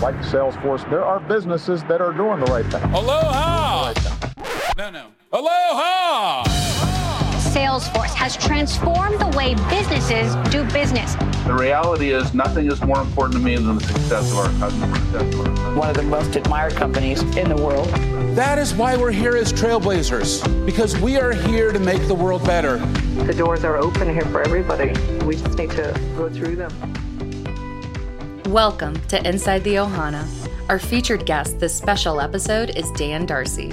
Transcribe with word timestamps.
like 0.00 0.14
Salesforce, 0.16 0.88
there 0.90 1.04
are 1.04 1.20
businesses 1.20 1.82
that 1.84 2.00
are 2.00 2.12
doing 2.12 2.40
the 2.40 2.46
right 2.46 2.66
thing. 2.66 2.82
Aloha! 2.92 3.94
No, 4.76 4.90
no. 4.90 5.06
Aloha! 5.32 6.44
Salesforce 7.38 8.12
has 8.14 8.36
transformed 8.36 9.18
the 9.18 9.28
way 9.36 9.54
businesses 9.70 10.34
do 10.50 10.64
business. 10.72 11.14
The 11.46 11.54
reality 11.54 12.10
is, 12.10 12.34
nothing 12.34 12.70
is 12.70 12.82
more 12.82 13.00
important 13.00 13.34
to 13.34 13.40
me 13.40 13.56
than 13.56 13.76
the 13.76 13.80
success 13.80 14.30
of 14.32 14.38
our 14.38 14.50
customers. 14.58 15.76
One 15.76 15.88
of 15.88 15.96
the 15.96 16.02
most 16.02 16.36
admired 16.36 16.74
companies 16.74 17.22
in 17.36 17.48
the 17.48 17.56
world. 17.56 17.88
That 18.36 18.58
is 18.58 18.74
why 18.74 18.96
we're 18.96 19.12
here 19.12 19.36
as 19.36 19.52
trailblazers, 19.52 20.66
because 20.66 20.98
we 20.98 21.16
are 21.16 21.32
here 21.32 21.72
to 21.72 21.78
make 21.78 22.06
the 22.06 22.14
world 22.14 22.44
better. 22.44 22.76
The 22.76 23.32
doors 23.32 23.64
are 23.64 23.78
open 23.78 24.12
here 24.12 24.26
for 24.26 24.42
everybody. 24.42 24.88
We 25.24 25.36
just 25.36 25.56
need 25.56 25.70
to 25.70 25.98
go 26.16 26.28
through 26.28 26.56
them. 26.56 27.05
Welcome 28.56 28.98
to 29.08 29.22
Inside 29.28 29.64
the 29.64 29.74
Ohana. 29.74 30.26
Our 30.70 30.78
featured 30.78 31.26
guest 31.26 31.60
this 31.60 31.76
special 31.76 32.22
episode 32.22 32.70
is 32.74 32.90
Dan 32.92 33.26
Darcy. 33.26 33.70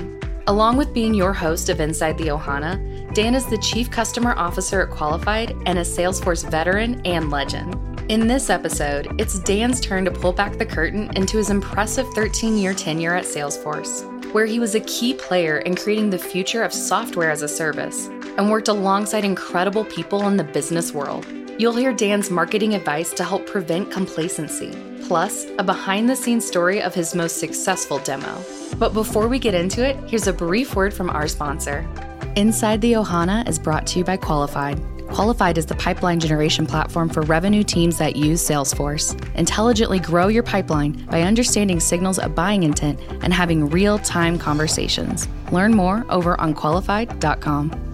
Along 0.47 0.75
with 0.75 0.93
being 0.93 1.13
your 1.13 1.31
host 1.31 1.69
of 1.69 1.79
Inside 1.79 2.17
the 2.17 2.27
Ohana, 2.27 3.13
Dan 3.13 3.33
is 3.33 3.45
the 3.45 3.57
Chief 3.59 3.89
Customer 3.89 4.33
Officer 4.33 4.81
at 4.81 4.89
Qualified 4.89 5.51
and 5.65 5.79
a 5.79 5.83
Salesforce 5.83 6.51
veteran 6.51 7.01
and 7.05 7.31
legend. 7.31 7.79
In 8.11 8.27
this 8.27 8.49
episode, 8.49 9.07
it's 9.21 9.39
Dan's 9.39 9.79
turn 9.79 10.03
to 10.03 10.11
pull 10.11 10.33
back 10.33 10.57
the 10.57 10.65
curtain 10.65 11.09
into 11.15 11.37
his 11.37 11.49
impressive 11.49 12.05
13 12.09 12.57
year 12.57 12.73
tenure 12.73 13.15
at 13.15 13.23
Salesforce, 13.23 14.03
where 14.33 14.45
he 14.45 14.59
was 14.59 14.75
a 14.75 14.81
key 14.81 15.13
player 15.13 15.59
in 15.59 15.77
creating 15.77 16.09
the 16.09 16.19
future 16.19 16.61
of 16.61 16.73
software 16.73 17.31
as 17.31 17.41
a 17.41 17.47
service 17.47 18.07
and 18.37 18.51
worked 18.51 18.67
alongside 18.67 19.23
incredible 19.23 19.85
people 19.85 20.27
in 20.27 20.35
the 20.35 20.43
business 20.43 20.91
world. 20.91 21.25
You'll 21.59 21.75
hear 21.75 21.93
Dan's 21.93 22.31
marketing 22.31 22.73
advice 22.73 23.13
to 23.13 23.23
help 23.23 23.45
prevent 23.45 23.91
complacency, 23.91 24.71
plus, 25.05 25.45
a 25.59 25.63
behind 25.63 26.09
the 26.09 26.15
scenes 26.15 26.47
story 26.47 26.81
of 26.81 26.95
his 26.95 27.13
most 27.13 27.37
successful 27.37 27.99
demo. 27.99 28.43
But 28.79 28.95
before 28.95 29.27
we 29.27 29.37
get 29.37 29.53
into 29.53 29.85
it, 29.85 29.95
here's 30.09 30.25
a 30.25 30.33
brief 30.33 30.75
word 30.75 30.95
from 30.95 31.11
our 31.11 31.27
sponsor. 31.27 31.87
Inside 32.35 32.81
the 32.81 32.93
Ohana 32.93 33.47
is 33.47 33.59
brought 33.59 33.85
to 33.87 33.99
you 33.99 34.03
by 34.03 34.17
Qualified. 34.17 34.81
Qualified 35.09 35.59
is 35.59 35.67
the 35.67 35.75
pipeline 35.75 36.19
generation 36.19 36.65
platform 36.65 37.07
for 37.07 37.21
revenue 37.21 37.63
teams 37.63 37.99
that 37.99 38.15
use 38.15 38.41
Salesforce. 38.41 39.13
Intelligently 39.35 39.99
grow 39.99 40.29
your 40.29 40.41
pipeline 40.41 41.05
by 41.05 41.21
understanding 41.21 41.79
signals 41.79 42.17
of 42.17 42.33
buying 42.33 42.63
intent 42.63 42.99
and 43.21 43.31
having 43.31 43.69
real 43.69 43.99
time 43.99 44.39
conversations. 44.39 45.27
Learn 45.51 45.75
more 45.75 46.03
over 46.09 46.39
on 46.41 46.55
qualified.com. 46.55 47.92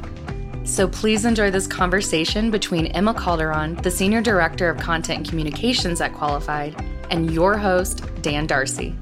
So 0.70 0.88
please 0.88 1.26
enjoy 1.26 1.52
this 1.52 1.68
conversation 1.68 2.52
between 2.52 2.86
Emma 2.86 3.14
Calderon, 3.14 3.76
the 3.82 3.92
Senior 3.92 4.22
Director 4.22 4.70
of 4.70 4.78
Content 4.78 5.18
and 5.18 5.28
Communications 5.28 6.00
at 6.00 6.14
Qualified, 6.14 6.74
and 7.10 7.32
your 7.32 7.58
host, 7.58 8.04
Dan 8.22 8.46
Darcy. 8.46 8.96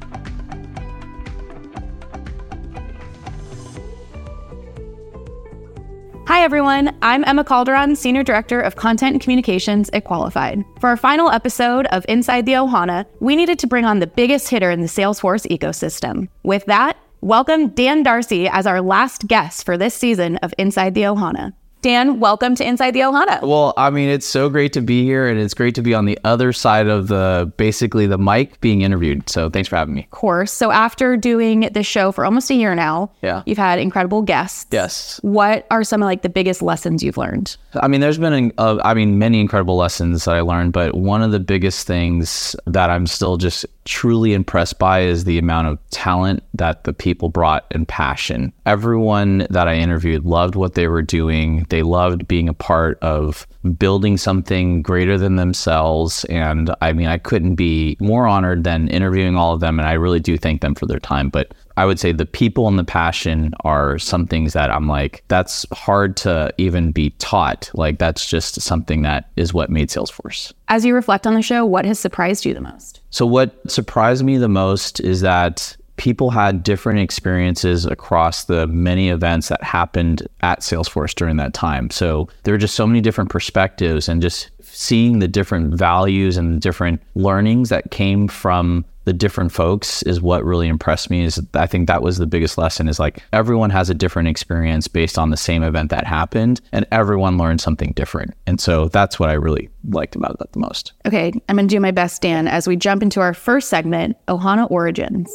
Hi, 6.26 6.44
everyone. 6.44 6.98
I'm 7.02 7.24
Emma 7.26 7.44
Calderon, 7.44 7.96
Senior 7.96 8.24
Director 8.24 8.60
of 8.62 8.76
Content 8.76 9.14
and 9.14 9.22
Communications 9.22 9.90
at 9.92 10.06
Qualified. 10.06 10.64
For 10.80 10.90
our 10.90 10.98
final 10.98 11.30
episode 11.30 11.86
of 11.88 12.06
Inside 12.10 12.46
the 12.46 12.54
Ohana, 12.54 13.06
we 13.20 13.36
needed 13.36 13.60
to 13.60 13.68
bring 13.68 13.86
on 13.86 14.00
the 14.00 14.08
biggest 14.08 14.50
hitter 14.50 14.72
in 14.72 14.82
the 14.82 14.88
Salesforce 14.88 15.46
ecosystem. 15.48 16.30
With 16.44 16.66
that, 16.66 16.98
welcome 17.22 17.70
Dan 17.70 18.04
Darcy 18.04 18.48
as 18.48 18.68
our 18.68 18.82
last 18.82 19.28
guest 19.28 19.66
for 19.66 19.78
this 19.78 19.94
season 19.96 20.38
of 20.38 20.54
Inside 20.58 20.94
the 20.94 21.02
Ohana. 21.04 21.54
Dan, 21.84 22.20
welcome 22.20 22.56
to 22.56 22.68
Inside 22.68 22.92
the 22.92 23.02
Ohana. 23.02 23.40
Well, 23.44 23.72
I 23.78 23.92
mean, 23.92 24.10
it's 24.10 24.26
so 24.26 24.50
great 24.50 24.74
to 24.74 24.82
be 24.82 25.04
here, 25.04 25.28
and 25.28 25.40
it's 25.40 25.54
great 25.54 25.76
to 25.76 25.84
be 25.84 25.94
on 25.94 26.06
the 26.06 26.18
other 26.24 26.52
side 26.52 26.88
of 26.88 27.08
the 27.08 27.54
basically 27.58 28.08
the 28.08 28.18
mic 28.18 28.60
being 28.62 28.82
interviewed. 28.82 29.30
So 29.30 29.50
thanks 29.52 29.70
for 29.70 29.76
having 29.76 29.94
me. 29.94 30.02
Of 30.06 30.10
course. 30.10 30.52
So 30.52 30.72
after 30.72 31.16
doing 31.16 31.70
this 31.72 31.86
show 31.86 32.12
for 32.12 32.26
almost 32.26 32.50
a 32.50 32.56
year 32.56 32.74
now, 32.74 33.12
Yeah. 33.22 33.44
you've 33.46 33.60
had 33.60 33.78
incredible 33.78 34.24
guests. 34.24 34.66
Yes. 34.72 35.20
What 35.22 35.68
are 35.70 35.84
some 35.84 36.02
of 36.02 36.08
like 36.08 36.24
the 36.24 36.30
biggest 36.30 36.64
lessons 36.64 37.04
you've 37.04 37.16
learned? 37.18 37.56
I 37.76 37.88
mean, 37.88 38.02
there's 38.02 38.18
been, 38.18 38.52
uh, 38.58 38.80
I 38.84 38.96
mean, 38.96 39.20
many 39.20 39.40
incredible 39.40 39.78
lessons 39.78 40.26
that 40.26 40.34
I 40.36 40.42
learned, 40.42 40.74
but 40.74 40.96
one 40.96 41.22
of 41.22 41.32
the 41.32 41.40
biggest 41.40 41.86
things 41.86 42.56
that 42.66 42.90
I'm 42.90 43.06
still 43.06 43.38
just 43.38 43.68
truly 43.88 44.34
impressed 44.34 44.78
by 44.78 45.00
is 45.00 45.24
the 45.24 45.38
amount 45.38 45.68
of 45.68 45.80
talent 45.90 46.44
that 46.54 46.84
the 46.84 46.92
people 46.92 47.30
brought 47.30 47.66
and 47.72 47.88
passion. 47.88 48.52
Everyone 48.66 49.48
that 49.50 49.68
I 49.70 49.76
interviewed 49.76 50.26
loved 50.26 50.56
what 50.56 50.74
they 50.74 50.88
were 50.88 51.02
doing. 51.02 51.66
They 51.70 51.84
loved 51.84 52.28
being 52.28 52.50
a 52.50 52.54
part 52.54 53.00
of 53.02 53.48
building 53.80 54.18
something 54.18 54.82
greater 54.82 55.18
than 55.18 55.38
themselves. 55.38 56.26
And 56.26 56.76
I 56.82 56.92
mean, 56.92 57.08
I 57.08 57.18
couldn't 57.18 57.56
be 57.56 57.96
more 58.02 58.28
honored 58.28 58.66
than 58.66 58.90
interviewing 58.90 59.38
all 59.38 59.54
of 59.54 59.62
them. 59.62 59.80
And 59.80 59.88
I 59.88 59.94
really 59.94 60.20
do 60.20 60.38
thank 60.38 60.60
them 60.60 60.76
for 60.76 60.86
their 60.86 61.00
time. 61.00 61.30
But 61.30 61.54
I 61.78 61.86
would 61.86 62.00
say 62.00 62.12
the 62.12 62.26
people 62.26 62.68
and 62.68 62.78
the 62.78 62.84
passion 62.84 63.54
are 63.64 64.00
some 64.00 64.26
things 64.26 64.54
that 64.54 64.72
I'm 64.72 64.88
like, 64.88 65.24
that's 65.28 65.66
hard 65.72 66.18
to 66.18 66.52
even 66.58 66.92
be 66.92 67.12
taught. 67.12 67.70
Like, 67.76 68.00
that's 68.00 68.28
just 68.28 68.60
something 68.60 69.04
that 69.04 69.30
is 69.36 69.54
what 69.54 69.70
made 69.70 69.90
Salesforce. 69.90 70.52
As 70.70 70.84
you 70.84 70.96
reflect 70.96 71.28
on 71.28 71.36
the 71.36 71.42
show, 71.44 71.66
what 71.66 71.86
has 71.86 72.00
surprised 72.00 72.46
you 72.46 72.56
the 72.56 72.62
most? 72.62 73.02
So, 73.12 73.28
what 73.28 73.70
surprised 73.70 74.26
me 74.26 74.38
the 74.38 74.50
most 74.50 75.00
is 75.00 75.22
that 75.22 75.78
people 75.98 76.32
had 76.32 76.64
different 76.64 77.00
experiences 77.00 77.86
across 77.86 78.46
the 78.46 78.66
many 78.68 79.10
events 79.10 79.50
that 79.50 79.64
happened 79.64 80.28
at 80.42 80.62
Salesforce 80.62 81.14
during 81.14 81.38
that 81.38 81.54
time. 81.54 81.92
So, 81.92 82.28
there 82.44 82.56
are 82.56 82.60
just 82.60 82.76
so 82.76 82.88
many 82.88 83.02
different 83.02 83.30
perspectives 83.30 84.10
and 84.10 84.20
just 84.20 84.50
seeing 84.62 85.20
the 85.20 85.28
different 85.28 85.76
values 85.76 86.38
and 86.38 86.56
the 86.56 86.60
different 86.60 87.02
learnings 87.14 87.70
that 87.70 87.92
came 87.92 88.28
from 88.28 88.84
the 89.08 89.14
different 89.14 89.54
folks 89.54 90.04
is 90.04 90.20
what 90.20 90.44
really 90.44 90.68
impressed 90.68 91.10
me 91.10 91.24
is 91.24 91.42
I 91.54 91.66
think 91.66 91.88
that 91.88 92.02
was 92.02 92.18
the 92.18 92.28
biggest 92.28 92.58
lesson 92.58 92.90
is 92.90 93.00
like 93.00 93.24
everyone 93.32 93.70
has 93.70 93.90
a 93.90 93.94
different 93.94 94.28
experience 94.28 94.90
based 94.90 95.18
on 95.18 95.30
the 95.30 95.38
same 95.38 95.64
event 95.64 95.92
that 95.92 96.06
happened 96.06 96.60
and 96.74 96.86
everyone 96.92 97.38
learned 97.38 97.62
something 97.62 97.94
different. 97.94 98.34
And 98.46 98.60
so 98.60 98.90
that's 98.90 99.18
what 99.18 99.30
I 99.30 99.34
really 99.34 99.70
liked 99.88 100.18
about 100.18 100.38
that 100.40 100.52
the 100.52 100.60
most. 100.60 100.92
Okay, 101.06 101.32
I'm 101.48 101.56
going 101.56 101.70
to 101.70 101.74
do 101.74 101.80
my 101.80 101.92
best, 101.92 102.22
Dan, 102.22 102.50
as 102.50 102.68
we 102.68 102.76
jump 102.76 103.02
into 103.02 103.22
our 103.22 103.34
first 103.34 103.70
segment 103.70 104.18
Ohana 104.28 104.70
Origins. 104.70 105.32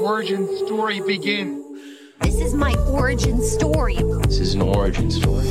Origin 0.00 0.48
story 0.66 1.00
begin. 1.00 1.64
This 2.22 2.40
is 2.40 2.54
my 2.54 2.74
origin 2.88 3.40
story. 3.40 3.98
This 4.24 4.40
is 4.40 4.54
an 4.54 4.62
origin 4.62 5.12
story. 5.12 5.46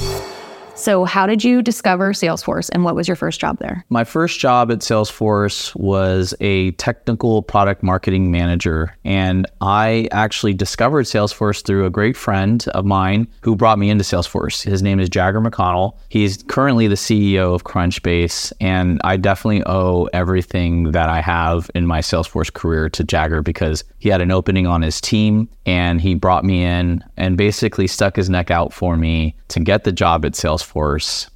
So, 0.80 1.04
how 1.04 1.28
did 1.28 1.44
you 1.44 1.62
discover 1.62 2.14
Salesforce 2.14 2.70
and 2.72 2.86
what 2.86 2.96
was 2.96 3.06
your 3.06 3.18
first 3.18 3.42
job 3.42 3.60
there? 3.60 3.84
My 3.90 4.06
first 4.06 4.40
job 4.40 4.72
at 4.72 4.80
Salesforce 4.80 5.76
was 5.76 6.34
a 6.40 6.72
technical 6.72 7.42
product 7.42 7.84
marketing 7.84 8.32
manager. 8.32 8.96
And 9.04 9.46
I 9.60 10.08
actually 10.14 10.54
discovered 10.54 11.04
Salesforce 11.04 11.66
through 11.66 11.86
a 11.86 11.90
great 11.90 12.16
friend 12.16 12.66
of 12.70 12.86
mine 12.86 13.28
who 13.42 13.58
brought 13.58 13.78
me 13.78 13.90
into 13.90 14.06
Salesforce. 14.06 14.64
His 14.64 14.82
name 14.82 15.02
is 15.02 15.10
Jager 15.10 15.42
McConnell. 15.42 15.98
He's 16.08 16.44
currently 16.44 16.88
the 16.88 16.96
CEO 16.96 17.54
of 17.54 17.66
Crunchbase. 17.66 18.54
And 18.62 19.02
I 19.04 19.18
definitely 19.18 19.64
owe 19.66 20.06
everything 20.14 20.94
that 20.94 21.10
I 21.10 21.20
have 21.20 21.70
in 21.76 21.88
my 21.88 22.00
Salesforce 22.00 22.54
career 22.54 22.90
to 22.92 23.04
Jager 23.04 23.42
because 23.42 23.84
he 23.98 24.08
had 24.08 24.22
an 24.22 24.32
opening 24.32 24.66
on 24.66 24.82
his 24.82 25.02
team 25.02 25.50
and 25.66 26.00
he 26.00 26.16
brought 26.16 26.46
me 26.46 26.64
in 26.64 27.04
and 27.18 27.36
basically 27.36 27.86
stuck 27.86 28.16
his 28.16 28.30
neck 28.30 28.50
out 28.50 28.72
for 28.72 28.96
me 28.96 29.36
to 29.50 29.60
get 29.60 29.84
the 29.84 29.92
job 29.92 30.26
at 30.26 30.32
Salesforce. 30.34 30.69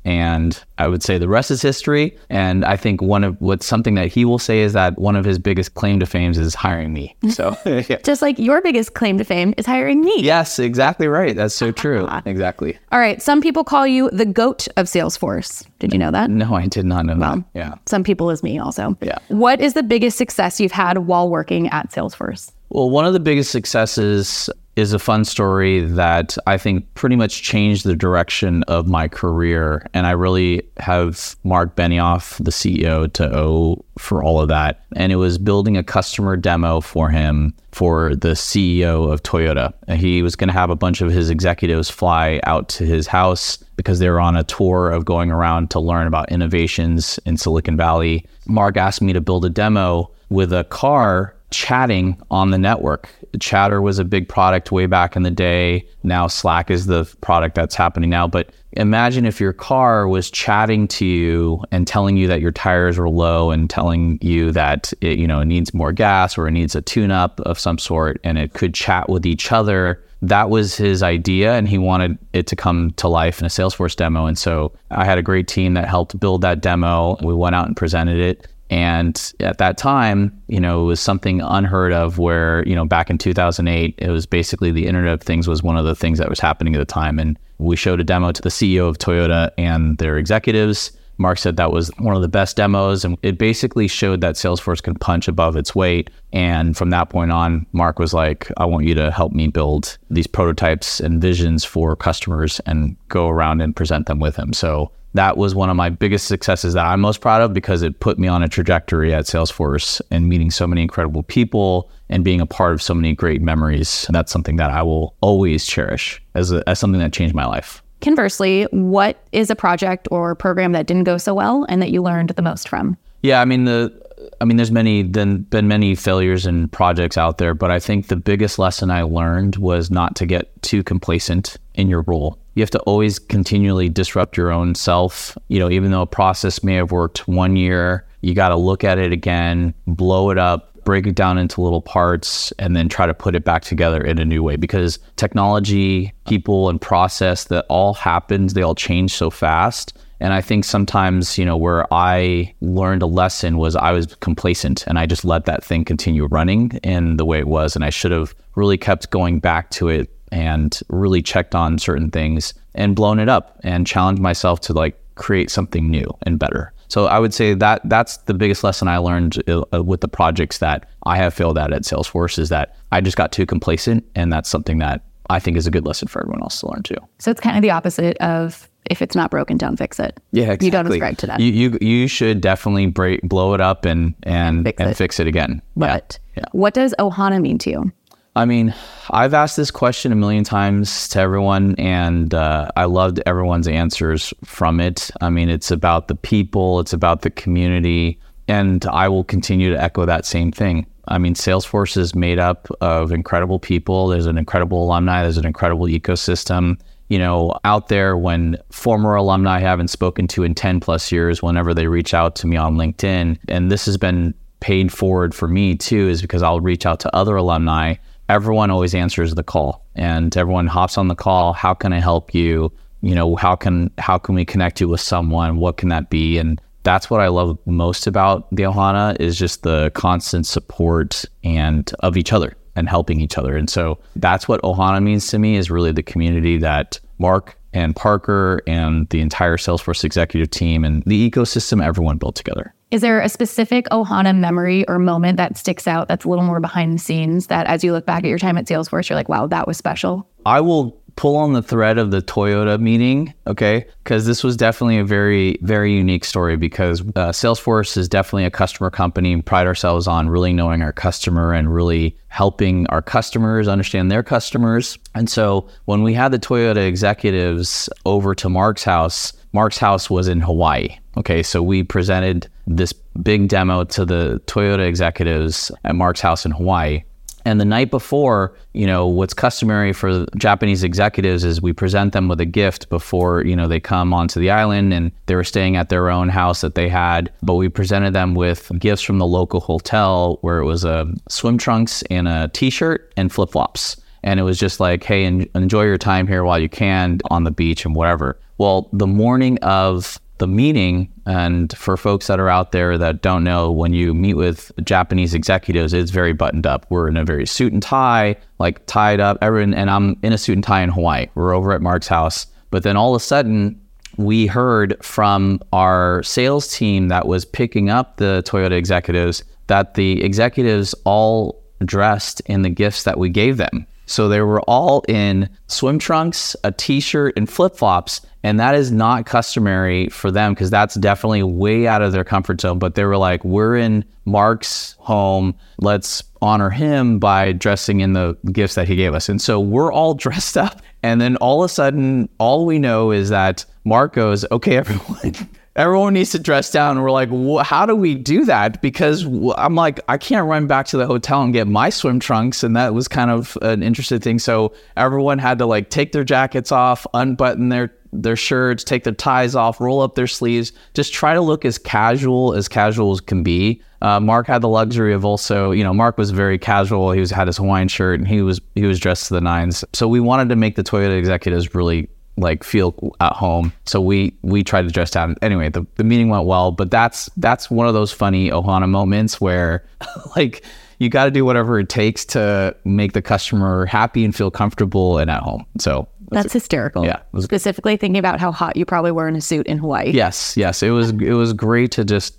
And 0.06 0.62
I 0.78 0.88
would 0.88 1.04
say 1.04 1.18
the 1.18 1.28
rest 1.28 1.52
is 1.52 1.62
history. 1.62 2.18
And 2.30 2.64
I 2.66 2.76
think 2.78 3.02
one 3.02 3.24
of 3.24 3.40
what's 3.42 3.66
something 3.66 3.96
that 3.96 4.08
he 4.08 4.26
will 4.26 4.40
say 4.40 4.62
is 4.62 4.74
that 4.74 4.98
one 5.00 5.16
of 5.16 5.26
his 5.26 5.40
biggest 5.40 5.74
claim 5.76 6.00
to 6.00 6.06
fame 6.06 6.32
is 6.32 6.56
hiring 6.56 6.94
me. 6.94 7.16
So, 7.34 7.58
yeah. 7.66 7.98
Just 8.04 8.22
like 8.22 8.38
your 8.38 8.62
biggest 8.62 8.94
claim 8.94 9.18
to 9.18 9.24
fame 9.24 9.54
is 9.58 9.66
hiring 9.66 10.02
me. 10.02 10.14
yes, 10.20 10.60
exactly 10.60 11.08
right. 11.08 11.36
That's 11.36 11.56
so 11.56 11.72
true. 11.72 12.08
exactly. 12.26 12.78
All 12.92 13.00
right, 13.00 13.22
some 13.22 13.42
people 13.42 13.64
call 13.64 13.88
you 13.88 14.10
the 14.12 14.26
goat 14.26 14.68
of 14.78 14.86
Salesforce. 14.86 15.66
Did 15.80 15.94
you 15.94 16.00
know 16.00 16.12
that? 16.12 16.30
No, 16.30 16.54
I 16.54 16.68
did 16.68 16.86
not 16.86 17.06
know 17.06 17.16
Well, 17.18 17.36
that. 17.38 17.44
Yeah. 17.56 17.76
Some 17.88 18.04
people 18.04 18.30
is 18.30 18.44
me 18.44 18.60
also. 18.60 18.96
Yeah. 19.02 19.18
What 19.30 19.62
is 19.62 19.74
the 19.74 19.84
biggest 19.84 20.18
success 20.18 20.60
you've 20.60 20.72
had 20.72 21.00
while 21.00 21.28
working 21.30 21.68
at 21.70 21.90
Salesforce? 21.92 22.52
Well, 22.70 22.90
one 22.90 23.06
of 23.06 23.14
the 23.14 23.20
biggest 23.20 23.52
successes 23.52 24.50
is 24.76 24.92
a 24.92 25.00
fun 25.00 25.24
story 25.24 25.82
that 25.82 26.36
I 26.48 26.58
think 26.58 26.92
pretty 26.96 27.16
much 27.16 27.44
changed 27.44 27.86
the 27.86 27.96
direction 27.96 28.64
of 28.64 28.88
my 28.88 29.08
career. 29.08 29.88
And 29.94 30.08
I 30.08 30.12
really 30.12 30.64
have 30.78 31.36
Mark 31.44 31.76
Benioff, 31.76 32.44
the 32.44 32.52
CEO, 32.52 33.12
to 33.14 33.38
owe 33.38 33.86
for 33.98 34.24
all 34.24 34.42
of 34.42 34.48
that. 34.48 34.84
And 34.96 35.12
it 35.12 35.18
was 35.18 35.38
building 35.38 35.78
a 35.78 35.84
customer 35.84 36.36
demo 36.36 36.82
for 36.82 37.10
him 37.10 37.54
for 37.72 38.16
the 38.16 38.30
CEO 38.30 39.12
of 39.12 39.22
Toyota. 39.24 39.74
He 39.96 40.22
was 40.22 40.36
going 40.36 40.48
to 40.48 40.54
have 40.54 40.70
a 40.70 40.76
bunch 40.76 41.02
of 41.02 41.12
his 41.12 41.30
executives 41.30 41.90
fly 41.90 42.40
out 42.44 42.70
to 42.70 42.86
his 42.86 43.08
house 43.08 43.58
because 43.76 44.00
they 44.00 44.10
were 44.10 44.20
on 44.20 44.36
a 44.36 44.44
tour 44.44 44.92
of 44.92 45.06
going 45.06 45.32
around 45.32 45.70
to 45.72 45.80
learn 45.80 46.08
about 46.08 46.32
innovations 46.32 47.20
in 47.26 47.38
Silicon 47.38 47.78
Valley. 47.78 48.26
Mark 48.48 48.78
asked 48.78 49.02
me 49.02 49.14
to 49.14 49.22
build 49.22 49.46
a 49.46 49.50
demo 49.50 50.10
with 50.30 50.52
a 50.52 50.64
car 50.66 51.36
chatting 51.52 52.20
on 52.32 52.50
the 52.50 52.58
network. 52.58 53.08
Chatter 53.40 53.82
was 53.82 54.00
a 54.00 54.06
big 54.06 54.30
product 54.30 54.72
way 54.72 54.86
back 54.86 55.16
in 55.16 55.24
the 55.24 55.32
day. 55.32 55.88
Now 56.04 56.28
Slack 56.28 56.70
is 56.70 56.86
the 56.86 57.06
product 57.22 57.56
that's 57.56 57.76
happening 57.76 58.10
now. 58.10 58.28
But 58.28 58.50
imagine 58.74 59.26
if 59.26 59.40
your 59.40 59.54
car 59.54 60.08
was 60.08 60.30
chatting 60.30 60.88
to 60.90 61.06
you 61.06 61.64
and 61.72 61.88
telling 61.88 62.18
you 62.18 62.28
that 62.28 62.42
your 62.42 62.52
tires 62.52 62.98
were 62.98 63.10
low 63.10 63.52
and 63.52 63.70
telling 63.70 64.20
you 64.22 64.52
that 64.52 64.94
it, 65.02 65.18
you 65.18 65.28
know, 65.28 65.40
it 65.40 65.46
needs 65.46 65.74
more 65.74 65.92
gas 65.92 66.38
or 66.38 66.48
it 66.48 66.52
needs 66.52 66.76
a 66.76 66.82
tune 66.82 67.12
up 67.12 67.40
of 67.42 67.60
some 67.60 67.78
sort 67.78 68.20
and 68.24 68.38
it 68.38 68.54
could 68.54 68.74
chat 68.74 69.10
with 69.10 69.26
each 69.26 69.52
other 69.52 70.04
that 70.24 70.50
was 70.50 70.78
his 70.78 71.04
idea 71.04 71.54
and 71.54 71.68
he 71.68 71.78
wanted 71.78 72.18
it 72.32 72.48
to 72.48 72.56
come 72.56 72.92
to 72.92 73.10
life 73.10 73.40
in 73.40 73.46
a 73.46 73.50
Salesforce 73.50 73.94
demo. 73.94 74.26
And 74.26 74.38
so 74.38 74.72
I 74.90 75.04
had 75.04 75.18
a 75.18 75.22
great 75.22 75.50
team 75.50 75.74
that 75.74 75.90
helped 75.90 76.18
build 76.18 76.42
that 76.42 76.62
demo. 76.62 77.18
We 77.22 77.34
went 77.34 77.56
out 77.56 77.68
and 77.68 77.76
presented 77.76 78.20
it. 78.20 78.48
And 78.74 79.34
at 79.40 79.60
that 79.60 79.78
time, 79.78 80.42
you 80.48 80.60
know, 80.60 80.82
it 80.82 80.86
was 80.86 81.00
something 81.00 81.42
unheard 81.42 81.94
of 81.94 82.18
where, 82.18 82.68
you 82.68 82.74
know, 82.74 82.86
back 82.86 83.12
in 83.12 83.20
2008, 83.20 83.94
it 84.00 84.10
was 84.10 84.26
basically 84.26 84.72
the 84.72 84.88
Internet 84.88 85.14
of 85.14 85.22
Things 85.22 85.48
was 85.48 85.62
one 85.62 85.78
of 85.78 85.86
the 85.86 85.94
things 85.94 86.18
that 86.18 86.28
was 86.28 86.40
happening 86.40 86.74
at 86.74 86.80
the 86.80 86.86
time. 86.86 87.20
And 87.20 87.38
we 87.60 87.76
showed 87.76 88.00
a 88.00 88.04
demo 88.04 88.32
to 88.32 88.42
the 88.42 88.50
CEO 88.50 88.90
of 88.90 88.98
Toyota 88.98 89.52
and 89.60 90.00
their 90.00 90.18
executives. 90.18 90.92
Mark 91.20 91.38
said 91.38 91.56
that 91.58 91.72
was 91.72 91.92
one 92.00 92.16
of 92.16 92.24
the 92.24 92.28
best 92.28 92.58
demos. 92.58 93.06
And 93.06 93.16
it 93.22 93.38
basically 93.38 93.88
showed 93.88 94.22
that 94.22 94.38
Salesforce 94.38 94.82
can 94.82 94.96
punch 94.96 95.28
above 95.28 95.56
its 95.56 95.76
weight. 95.76 96.10
And 96.32 96.76
from 96.76 96.90
that 96.90 97.12
point 97.12 97.32
on, 97.32 97.68
Mark 97.74 98.00
was 98.00 98.12
like, 98.12 98.52
I 98.58 98.66
want 98.66 98.88
you 98.88 98.96
to 98.96 99.12
help 99.12 99.34
me 99.34 99.50
build 99.50 100.00
these 100.10 100.26
prototypes 100.26 101.00
and 101.00 101.22
visions 101.22 101.64
for 101.64 101.96
customers 101.96 102.60
and 102.66 102.98
go 103.10 103.30
around 103.30 103.62
and 103.62 103.76
present 103.76 104.08
them 104.08 104.18
with 104.18 104.36
him. 104.36 104.52
So 104.52 104.92
that 105.14 105.38
was 105.38 105.54
one 105.54 105.70
of 105.70 105.76
my 105.76 105.90
biggest 105.90 106.28
successes 106.28 106.74
that 106.74 106.86
I'm 106.86 107.02
most 107.02 107.22
proud 107.22 107.42
of 107.42 107.54
because 107.54 107.82
it 107.82 108.00
put 108.00 108.18
me 108.18 108.28
on 108.28 108.44
a 108.44 108.50
trajectory 108.50 109.14
at 109.14 109.26
Salesforce 109.26 110.02
and 110.12 110.28
meeting 110.28 110.52
so 110.52 110.66
many 110.66 110.82
incredible 110.82 111.24
people 111.24 111.90
and 112.10 112.24
being 112.24 112.42
a 112.42 112.46
part 112.46 112.74
of 112.74 112.82
so 112.82 112.94
many 112.94 113.14
great 113.14 113.42
memories. 113.42 114.08
That's 114.10 114.32
something 114.32 114.56
that 114.58 114.72
I 114.72 114.82
will 114.82 115.16
always 115.22 115.66
cherish 115.66 116.22
as, 116.36 116.52
a, 116.52 116.68
as 116.68 116.80
something 116.80 117.00
that 117.00 117.14
changed 117.14 117.36
my 117.36 117.46
life. 117.46 117.84
Conversely, 118.02 118.64
what 118.72 119.24
is 119.32 119.50
a 119.50 119.56
project 119.56 120.08
or 120.12 120.36
program 120.36 120.74
that 120.74 120.88
didn't 120.88 121.06
go 121.06 121.18
so 121.18 121.34
well 121.34 121.66
and 121.70 121.82
that 121.82 121.92
you 121.92 122.02
learned 122.02 122.30
the 122.32 122.42
most 122.42 122.68
from? 122.68 122.98
Yeah, 123.22 123.40
I 123.40 123.46
mean 123.46 123.64
the 123.64 124.04
I 124.42 124.46
mean 124.46 124.58
there's 124.58 124.72
many 124.72 125.04
been 125.04 125.44
been 125.44 125.70
many 125.70 125.96
failures 125.96 126.46
and 126.46 126.70
projects 126.70 127.18
out 127.18 127.38
there, 127.38 127.54
but 127.54 127.72
I 127.72 127.80
think 127.80 128.08
the 128.08 128.18
biggest 128.18 128.60
lesson 128.60 128.92
I 128.92 129.04
learned 129.04 129.56
was 129.56 129.90
not 129.90 130.18
to 130.18 130.26
get 130.26 130.62
too 130.62 130.84
complacent 130.84 131.56
in 131.76 131.88
your 131.88 132.02
role. 132.02 132.38
You 132.56 132.62
have 132.62 132.70
to 132.72 132.80
always 132.82 133.20
continually 133.20 133.90
disrupt 133.90 134.38
your 134.38 134.52
own 134.52 134.76
self. 134.76 135.38
You 135.48 135.60
know, 135.60 135.70
even 135.70 135.92
though 135.92 136.04
a 136.04 136.08
process 136.08 136.64
may 136.64 136.76
have 136.76 136.92
worked 136.92 137.28
one 137.28 137.56
year, 137.56 138.06
you 138.22 138.34
got 138.34 138.50
to 138.50 138.56
look 138.56 138.84
at 138.84 138.98
it 138.98 139.12
again, 139.12 139.74
blow 139.88 140.30
it 140.30 140.38
up, 140.38 140.74
break 140.84 141.08
it 141.08 141.16
down 141.16 141.38
into 141.38 141.62
little 141.62 141.82
parts 141.82 142.52
and 142.60 142.76
then 142.76 142.90
try 142.90 143.06
to 143.06 143.14
put 143.14 143.36
it 143.36 143.44
back 143.44 143.64
together 143.64 144.02
in 144.02 144.20
a 144.20 144.26
new 144.26 144.44
way 144.44 144.56
because 144.56 145.00
technology, 145.16 146.14
people, 146.28 146.70
and 146.70 146.80
process 146.80 147.46
that 147.46 147.66
all 147.70 147.94
happens, 147.94 148.54
they 148.54 148.62
all 148.62 148.76
change 148.76 149.14
so 149.14 149.30
fast. 149.30 149.98
And 150.20 150.34
I 150.34 150.42
think 150.42 150.64
sometimes, 150.64 151.38
you 151.38 151.44
know, 151.44 151.58
where 151.58 151.92
I 151.94 152.54
learned 152.62 153.02
a 153.02 153.08
lesson 153.08 153.58
was 153.58 153.76
I 153.76 153.92
was 153.92 154.16
complacent 154.16 154.86
and 154.88 154.98
I 154.98 155.06
just 155.06 155.26
let 155.26 155.46
that 155.46 155.64
thing 155.64 155.84
continue 155.84 156.26
running 156.28 156.72
in 156.84 157.18
the 157.18 157.26
way 157.26 157.40
it 157.40 157.48
was. 157.48 157.76
And 157.76 157.84
I 157.84 157.90
should 157.90 158.12
have 158.12 158.34
really 158.56 158.78
kept 158.78 159.10
going 159.10 159.40
back 159.40 159.70
to 159.72 159.90
it 159.90 160.10
and 160.34 160.80
really 160.90 161.22
checked 161.22 161.54
on 161.54 161.78
certain 161.78 162.10
things 162.10 162.56
and 162.74 162.96
blown 162.96 163.20
it 163.20 163.30
up 163.30 163.60
and 163.64 163.86
challenged 163.86 164.20
myself 164.22 164.60
to 164.62 164.74
like 164.74 165.00
create 165.14 165.52
something 165.52 165.92
new 165.92 166.08
and 166.24 166.40
better. 166.40 166.74
So 166.88 167.06
I 167.06 167.20
would 167.20 167.36
say 167.36 167.54
that 167.54 167.82
that's 167.86 168.18
the 168.18 168.34
biggest 168.34 168.64
lesson 168.64 168.88
I 168.88 168.98
learned 168.98 169.42
uh, 169.48 169.84
with 169.84 170.02
the 170.02 170.08
projects 170.08 170.58
that 170.58 170.90
I 171.06 171.18
have 171.18 171.36
failed 171.36 171.60
at 171.60 171.72
at 171.72 171.84
Salesforce 171.84 172.40
is 172.40 172.50
that 172.50 172.76
I 172.92 173.00
just 173.00 173.16
got 173.16 173.32
too 173.32 173.46
complacent, 173.46 174.04
and 174.16 174.34
that's 174.34 174.50
something 174.50 174.80
that 174.80 175.04
I 175.30 175.40
think 175.40 175.56
is 175.56 175.68
a 175.68 175.72
good 175.72 175.86
lesson 175.86 176.08
for 176.08 176.22
everyone 176.22 176.42
else 176.42 176.60
to 176.62 176.68
learn 176.68 176.82
too. 176.84 176.98
So 177.20 177.30
it's 177.30 177.40
kind 177.40 177.56
of 177.56 177.62
the 177.62 177.72
opposite 177.72 178.18
of 178.18 178.70
if 178.90 179.02
it's 179.02 179.16
not 179.16 179.32
broken, 179.32 179.58
don't 179.58 179.78
fix 179.78 180.00
it. 180.00 180.20
Yeah, 180.32 180.46
exactly. 180.46 180.66
You 180.66 180.72
don't 180.72 180.88
ascribe 180.88 181.18
to 181.20 181.28
that. 181.28 181.40
You 181.40 181.52
you, 181.52 181.78
you 181.80 182.08
should 182.08 182.42
definitely 182.42 182.88
break, 182.88 183.22
blow 183.22 183.54
it 183.54 183.62
up 183.62 183.86
and 183.86 184.14
and 184.24 184.66
fix 184.66 184.82
and 184.82 184.90
it. 184.90 184.98
fix 184.98 185.20
it 185.20 185.28
again. 185.28 185.62
But 185.76 186.20
yeah. 186.36 186.46
what 186.52 186.74
does 186.74 186.94
Ohana 187.00 187.42
mean 187.42 187.58
to 187.60 187.70
you? 187.70 187.92
I 188.36 188.46
mean, 188.46 188.74
I've 189.12 189.34
asked 189.34 189.58
this 189.58 189.70
question 189.70 190.12
a 190.12 190.16
million 190.16 190.44
times 190.44 191.08
to 191.10 191.20
everyone, 191.20 191.76
and 191.78 192.34
uh, 192.34 192.70
I 192.76 192.86
loved 192.86 193.22
everyone's 193.28 193.68
answers 193.68 194.34
from 194.44 194.80
it. 194.80 195.12
I 195.22 195.30
mean, 195.30 195.50
it's 195.50 195.70
about 195.70 196.08
the 196.08 196.16
people, 196.16 196.80
it's 196.80 196.94
about 196.94 197.22
the 197.22 197.30
community, 197.30 198.20
and 198.48 198.84
I 198.88 199.08
will 199.08 199.24
continue 199.24 199.72
to 199.72 199.82
echo 199.82 200.06
that 200.06 200.26
same 200.26 200.52
thing. 200.52 200.88
I 201.08 201.20
mean, 201.20 201.36
Salesforce 201.36 201.96
is 201.96 202.16
made 202.16 202.40
up 202.40 202.68
of 202.82 203.12
incredible 203.12 203.60
people. 203.60 204.08
There's 204.08 204.26
an 204.26 204.38
incredible 204.38 204.84
alumni. 204.84 205.22
There's 205.22 205.38
an 205.38 205.46
incredible 205.46 205.86
ecosystem. 205.86 206.80
You 207.10 207.20
know, 207.20 207.54
out 207.66 207.90
there 207.90 208.18
when 208.18 208.58
former 208.72 209.14
alumni 209.14 209.58
I 209.58 209.60
haven't 209.60 209.90
spoken 209.90 210.28
to 210.30 210.44
in 210.44 210.56
10 210.56 210.80
plus 210.80 211.12
years, 211.12 211.44
whenever 211.44 211.74
they 211.74 211.88
reach 211.88 212.14
out 212.14 212.36
to 212.38 212.48
me 212.48 212.58
on 212.58 212.78
LinkedIn, 212.78 213.38
and 213.48 213.72
this 213.72 213.86
has 213.86 213.98
been 213.98 214.34
paid 214.62 214.92
forward 214.92 215.36
for 215.36 215.48
me 215.48 215.76
too, 215.76 216.08
is 216.08 216.22
because 216.22 216.42
I'll 216.42 216.62
reach 216.62 216.86
out 216.86 217.02
to 217.02 217.16
other 217.16 217.36
alumni 217.36 217.96
everyone 218.30 218.72
always 218.72 218.96
answers 218.96 219.36
the 219.36 219.44
call 219.44 219.86
and 219.96 220.36
everyone 220.38 220.68
hops 220.68 220.98
on 220.98 221.08
the 221.08 221.16
call. 221.16 221.54
How 221.54 221.74
can 221.74 221.94
I 221.94 222.00
help 222.00 222.34
you? 222.34 222.72
You 223.02 223.16
know, 223.16 223.36
how 223.36 223.56
can 223.56 223.92
how 223.98 224.18
can 224.18 224.36
we 224.36 224.46
connect 224.46 224.80
you 224.80 224.88
with 224.88 225.02
someone? 225.02 225.58
What 225.58 225.78
can 225.78 225.90
that 225.90 226.10
be? 226.10 226.38
And 226.38 226.62
that's 226.84 227.10
what 227.10 227.22
I 227.22 227.28
love 227.28 227.58
most 227.66 228.08
about 228.08 228.50
the 228.52 228.64
Ohana 228.64 229.20
is 229.20 229.38
just 229.38 229.64
the 229.64 229.92
constant 229.94 230.46
support 230.46 231.26
and 231.44 231.92
of 232.00 232.18
each 232.18 232.34
other 232.34 232.56
and 232.76 232.90
helping 232.90 233.22
each 233.22 233.38
other. 233.38 233.56
And 233.56 233.70
so 233.70 234.00
that's 234.16 234.48
what 234.48 234.62
Ohana 234.64 235.02
means 235.02 235.28
to 235.28 235.40
me 235.40 235.56
is 235.58 235.70
really 235.70 235.92
the 235.92 236.04
community 236.04 236.58
that 236.58 237.00
Mark 237.20 237.58
and 237.74 237.96
Parker 237.96 238.62
and 238.68 239.10
the 239.10 239.22
entire 239.22 239.58
Salesforce 239.58 240.04
executive 240.04 240.50
team 240.50 240.84
and 240.84 241.04
the 241.06 241.30
ecosystem 241.30 241.84
everyone 241.84 242.18
built 242.18 242.36
together. 242.36 242.74
Is 242.92 243.02
there 243.02 243.20
a 243.22 243.30
specific 243.30 243.86
Ohana 243.90 244.38
memory 244.38 244.88
or 244.88 245.00
moment 245.00 245.38
that 245.38 245.58
sticks 245.58 245.88
out 245.88 246.08
that's 246.08 246.26
a 246.26 246.30
little 246.30 246.46
more 246.46 246.60
behind 246.60 246.94
the 246.94 247.00
scenes 247.00 247.48
that 247.48 247.66
as 247.66 247.84
you 247.84 247.92
look 247.92 248.06
back 248.06 248.24
at 248.24 248.30
your 248.30 248.38
time 248.38 248.56
at 248.56 248.66
Salesforce, 248.66 249.10
you're 249.10 249.18
like, 249.18 249.30
wow, 249.30 249.48
that 249.48 249.68
was 249.68 249.78
special? 249.78 250.30
I 250.46 250.62
will 250.62 251.02
pull 251.16 251.36
on 251.36 251.54
the 251.54 251.62
thread 251.62 251.98
of 251.98 252.12
the 252.12 252.22
Toyota 252.22 252.80
meeting, 252.80 253.34
okay? 253.48 253.86
Because 254.04 254.26
this 254.26 254.44
was 254.44 254.58
definitely 254.58 254.98
a 254.98 255.04
very, 255.04 255.58
very 255.62 255.94
unique 255.94 256.26
story 256.26 256.56
because 256.56 257.02
uh, 257.02 257.30
Salesforce 257.32 257.98
is 257.98 258.10
definitely 258.10 258.46
a 258.46 258.52
customer 258.52 258.90
company. 258.90 259.36
We 259.36 259.42
pride 259.42 259.68
ourselves 259.68 260.08
on 260.08 260.30
really 260.30 260.54
knowing 260.54 260.82
our 260.82 260.94
customer 260.94 261.54
and 261.54 261.74
really 261.74 262.18
helping 262.28 262.88
our 262.88 263.02
customers 263.02 263.68
understand 263.68 264.12
their 264.12 264.24
customers. 264.24 264.98
And 265.16 265.30
so 265.30 265.68
when 265.86 266.04
we 266.04 266.14
had 266.14 266.32
the 266.32 266.40
Toyota 266.40 266.88
executives 266.88 267.90
over 268.06 268.34
to 268.36 268.50
Mark's 268.50 268.84
house, 268.84 269.34
Mark's 269.54 269.78
house 269.78 270.10
was 270.10 270.28
in 270.28 270.42
Hawaii. 270.42 270.98
Okay, 271.16 271.44
so 271.44 271.62
we 271.62 271.84
presented 271.84 272.48
this 272.66 272.92
big 272.92 273.48
demo 273.48 273.84
to 273.84 274.04
the 274.04 274.42
Toyota 274.48 274.88
executives 274.88 275.72
at 275.84 275.96
Mark's 275.96 276.22
house 276.22 276.46
in 276.46 276.52
Hawaii. 276.52 277.04
And 277.46 277.60
the 277.60 277.66
night 277.66 277.92
before, 277.92 278.56
you 278.74 278.88
know, 278.88 279.06
what's 279.06 279.34
customary 279.34 279.92
for 279.94 280.26
Japanese 280.38 280.84
executives 280.84 281.44
is 281.44 281.62
we 281.62 281.74
present 281.74 282.14
them 282.14 282.28
with 282.28 282.40
a 282.40 282.46
gift 282.46 282.90
before, 282.90 283.44
you 283.44 283.56
know, 283.56 283.68
they 283.68 283.80
come 283.80 284.14
onto 284.14 284.40
the 284.40 284.50
island 284.50 284.94
and 284.94 285.12
they 285.26 285.36
were 285.36 285.44
staying 285.44 285.76
at 285.76 285.90
their 285.90 286.10
own 286.10 286.30
house 286.30 286.62
that 286.62 286.76
they 286.76 286.88
had. 286.88 287.32
But 287.42 287.56
we 287.56 287.68
presented 287.70 288.14
them 288.14 288.34
with 288.34 288.72
gifts 288.80 289.02
from 289.02 289.18
the 289.18 289.28
local 289.28 289.60
hotel 289.60 290.38
where 290.42 290.60
it 290.60 290.66
was 290.66 290.86
a 290.86 291.12
swim 291.30 291.58
trunks 291.58 292.02
and 292.04 292.28
a 292.28 292.50
t 292.54 292.70
shirt 292.70 293.12
and 293.18 293.32
flip 293.32 293.52
flops. 293.52 293.98
And 294.24 294.40
it 294.40 294.44
was 294.44 294.58
just 294.58 294.80
like, 294.80 295.04
hey, 295.04 295.26
enjoy 295.26 295.84
your 295.84 295.98
time 295.98 296.28
here 296.28 296.46
while 296.46 296.60
you 296.60 296.70
can 296.70 297.20
on 297.30 297.44
the 297.44 297.52
beach 297.52 297.84
and 297.84 297.94
whatever. 297.94 298.40
Well, 298.58 298.88
the 298.94 299.08
morning 299.08 299.58
of 299.60 300.18
the 300.44 300.48
meeting, 300.48 301.10
and 301.26 301.76
for 301.78 301.96
folks 301.96 302.28
that 302.28 302.38
are 302.38 302.50
out 302.50 302.74
there 302.74 302.98
that 302.98 303.22
don't 303.22 303.46
know, 303.46 303.72
when 303.72 303.94
you 303.94 304.14
meet 304.14 304.34
with 304.34 304.74
Japanese 304.84 305.34
executives, 305.34 305.94
it's 305.94 306.12
very 306.12 306.34
buttoned 306.34 306.68
up. 306.68 306.86
We're 306.90 307.08
in 307.08 307.16
a 307.16 307.24
very 307.24 307.46
suit 307.46 307.72
and 307.72 307.82
tie, 307.82 308.36
like 308.60 308.86
tied 308.86 309.22
up. 309.22 309.38
Everyone, 309.42 309.74
and 309.74 309.90
I'm 309.90 310.18
in 310.22 310.34
a 310.34 310.38
suit 310.38 310.58
and 310.58 310.64
tie 310.64 310.82
in 310.82 310.90
Hawaii. 310.90 311.28
We're 311.36 311.56
over 311.56 311.72
at 311.72 311.82
Mark's 311.82 312.10
house. 312.10 312.46
But 312.72 312.84
then 312.84 312.98
all 312.98 313.16
of 313.16 313.22
a 313.22 313.24
sudden, 313.24 313.80
we 314.18 314.46
heard 314.46 314.98
from 315.02 315.62
our 315.72 316.22
sales 316.24 316.68
team 316.76 317.08
that 317.08 317.26
was 317.26 317.46
picking 317.46 317.90
up 317.90 318.18
the 318.18 318.44
Toyota 318.46 318.74
executives 318.74 319.46
that 319.68 319.94
the 319.94 320.22
executives 320.24 320.94
all 321.06 321.64
dressed 321.86 322.42
in 322.48 322.64
the 322.64 322.70
gifts 322.70 323.04
that 323.04 323.18
we 323.18 323.30
gave 323.30 323.56
them. 323.56 323.88
So 324.06 324.28
they 324.28 324.42
were 324.42 324.62
all 324.62 325.04
in 325.08 325.50
swim 325.68 326.00
trunks, 326.00 326.56
a 326.64 326.72
t 326.72 327.00
shirt, 327.00 327.34
and 327.38 327.50
flip 327.50 327.76
flops. 327.76 328.22
And 328.44 328.60
that 328.60 328.76
is 328.76 328.92
not 328.92 329.26
customary 329.26 330.10
for 330.10 330.30
them 330.30 330.54
because 330.54 330.70
that's 330.70 330.96
definitely 330.96 331.44
way 331.44 331.88
out 331.88 332.02
of 332.02 332.12
their 332.12 332.26
comfort 332.26 332.60
zone. 332.60 332.78
But 332.78 332.96
they 332.96 333.06
were 333.06 333.18
like, 333.18 333.44
we're 333.46 333.78
in 333.78 334.04
Mark's 334.26 334.96
home. 335.00 335.56
Let's 335.80 336.24
honor 336.42 336.70
him 336.70 337.20
by 337.20 337.54
dressing 337.54 338.02
in 338.02 338.14
the 338.14 338.38
gifts 338.52 338.76
that 338.76 338.88
he 338.88 338.98
gave 338.98 339.14
us. 339.14 339.30
And 339.30 339.42
so 339.42 339.60
we're 339.60 339.94
all 339.94 340.14
dressed 340.26 340.58
up. 340.58 340.82
And 341.04 341.22
then 341.22 341.38
all 341.38 341.64
of 341.64 341.70
a 341.70 341.74
sudden, 341.74 342.28
all 342.38 342.66
we 342.66 342.80
know 342.80 343.12
is 343.12 343.30
that 343.30 343.66
Mark 343.86 344.14
goes, 344.14 344.46
okay, 344.52 344.78
everyone, 344.78 345.36
everyone 345.76 346.14
needs 346.14 346.32
to 346.32 346.40
dress 346.40 346.72
down. 346.72 346.98
And 346.98 347.04
we're 347.04 347.12
like, 347.12 347.30
how 347.66 347.86
do 347.86 347.96
we 347.96 348.16
do 348.16 348.46
that? 348.46 348.82
Because 348.82 349.26
I'm 349.58 349.76
like, 349.76 350.00
I 350.08 350.18
can't 350.18 350.48
run 350.48 350.68
back 350.68 350.88
to 350.88 350.98
the 350.98 351.06
hotel 351.06 351.42
and 351.42 351.54
get 351.54 351.68
my 351.68 351.90
swim 351.90 352.20
trunks. 352.20 352.64
And 352.64 352.76
that 352.76 352.94
was 352.94 353.08
kind 353.08 353.32
of 353.32 353.58
an 353.62 353.84
interesting 353.84 354.20
thing. 354.20 354.40
So 354.40 354.74
everyone 354.96 355.40
had 355.40 355.58
to 355.60 355.66
like 355.66 355.90
take 355.90 356.12
their 356.12 356.24
jackets 356.24 356.72
off, 356.72 357.06
unbutton 357.14 357.70
their 357.70 357.94
their 358.16 358.36
shirts, 358.36 358.84
take 358.84 359.04
their 359.04 359.14
ties 359.14 359.56
off, 359.56 359.82
roll 359.82 360.02
up 360.02 360.14
their 360.14 360.28
sleeves, 360.28 360.72
just 360.94 361.12
try 361.14 361.34
to 361.34 361.42
look 361.42 361.66
as 361.66 361.80
casual 361.80 362.54
as 362.54 362.68
casual 362.68 363.12
as 363.12 363.20
can 363.20 363.42
be. 363.42 363.82
Uh, 364.04 364.20
Mark 364.20 364.46
had 364.46 364.62
the 364.62 364.70
luxury 364.70 365.14
of 365.14 365.26
also, 365.26 365.72
you 365.72 365.84
know, 365.84 365.96
Mark 365.96 366.18
was 366.18 366.30
very 366.30 366.60
casual. 366.60 367.12
He 367.12 367.20
was 367.20 367.32
had 367.32 367.48
his 367.48 367.58
Hawaiian 367.58 367.88
shirt 367.88 368.20
and 368.20 368.28
he 368.28 368.44
was 368.44 368.62
he 368.76 368.86
was 368.86 369.00
dressed 369.00 369.30
to 369.30 369.34
the 369.34 369.42
nines. 369.42 369.84
So 369.94 370.08
we 370.08 370.20
wanted 370.20 370.50
to 370.50 370.56
make 370.56 370.76
the 370.76 370.84
Toyota 370.84 371.18
executives 371.18 371.74
really 371.74 372.08
like 372.38 372.64
feel 372.64 373.16
at 373.20 373.34
home. 373.34 373.74
So 373.86 374.02
we 374.02 374.36
we 374.42 374.64
tried 374.64 374.84
to 374.84 374.90
dress 374.90 375.12
down. 375.12 375.36
Anyway, 375.42 375.70
the, 375.70 375.86
the 375.96 376.04
meeting 376.04 376.30
went 376.30 376.46
well, 376.46 376.72
but 376.72 376.92
that's 376.92 377.30
that's 377.38 377.70
one 377.70 377.88
of 377.88 377.94
those 377.94 378.12
funny 378.12 378.50
Ohana 378.50 378.90
moments 378.90 379.40
where 379.40 379.86
like 380.36 380.64
you 381.00 381.10
got 381.10 381.26
to 381.26 381.32
do 381.32 381.44
whatever 381.46 381.80
it 381.80 381.90
takes 381.90 382.24
to 382.26 382.76
make 382.86 383.14
the 383.14 383.22
customer 383.22 383.86
happy 383.86 384.24
and 384.24 384.36
feel 384.36 384.50
comfortable 384.50 385.18
and 385.18 385.30
at 385.30 385.42
home. 385.42 385.66
So 385.80 386.08
that's, 386.32 386.46
that's 386.46 386.56
a, 386.56 386.58
hysterical. 386.58 387.06
Yeah, 387.06 387.22
specifically 387.40 387.98
thinking 387.98 388.20
about 388.20 388.40
how 388.40 388.52
hot 388.52 388.76
you 388.76 388.86
probably 388.86 389.12
were 389.12 389.28
in 389.28 389.36
a 389.36 389.42
suit 389.42 389.68
in 389.68 389.78
Hawaii. 389.78 390.12
Yes, 390.12 390.58
yes, 390.58 390.82
it 390.82 390.90
was 390.90 391.12
it 391.12 391.34
was 391.34 391.54
great 391.54 391.92
to 391.94 392.04
just 392.04 392.36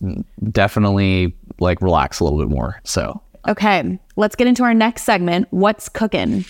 definitely 0.50 1.36
like 1.60 1.80
relax 1.80 2.20
a 2.20 2.24
little 2.24 2.38
bit 2.38 2.48
more. 2.48 2.80
So 2.84 3.20
okay, 3.46 3.98
let's 4.16 4.34
get 4.34 4.46
into 4.46 4.64
our 4.64 4.74
next 4.74 5.04
segment. 5.04 5.46
What's 5.50 5.88
cooking? 5.88 6.44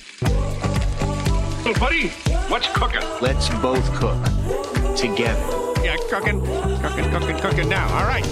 Hey, 1.64 1.72
buddy, 1.74 2.12
what's 2.54 2.68
cooking? 2.68 3.00
Let's 3.20 3.49
both 3.61 3.84
cook 3.94 4.23
together. 4.94 5.42
Yeah, 5.82 5.96
cooking, 6.08 6.40
cooking, 6.80 7.11
cooking, 7.11 7.37
cooking 7.38 7.68
now. 7.68 7.92
All 7.99 8.06
right. 8.06 8.25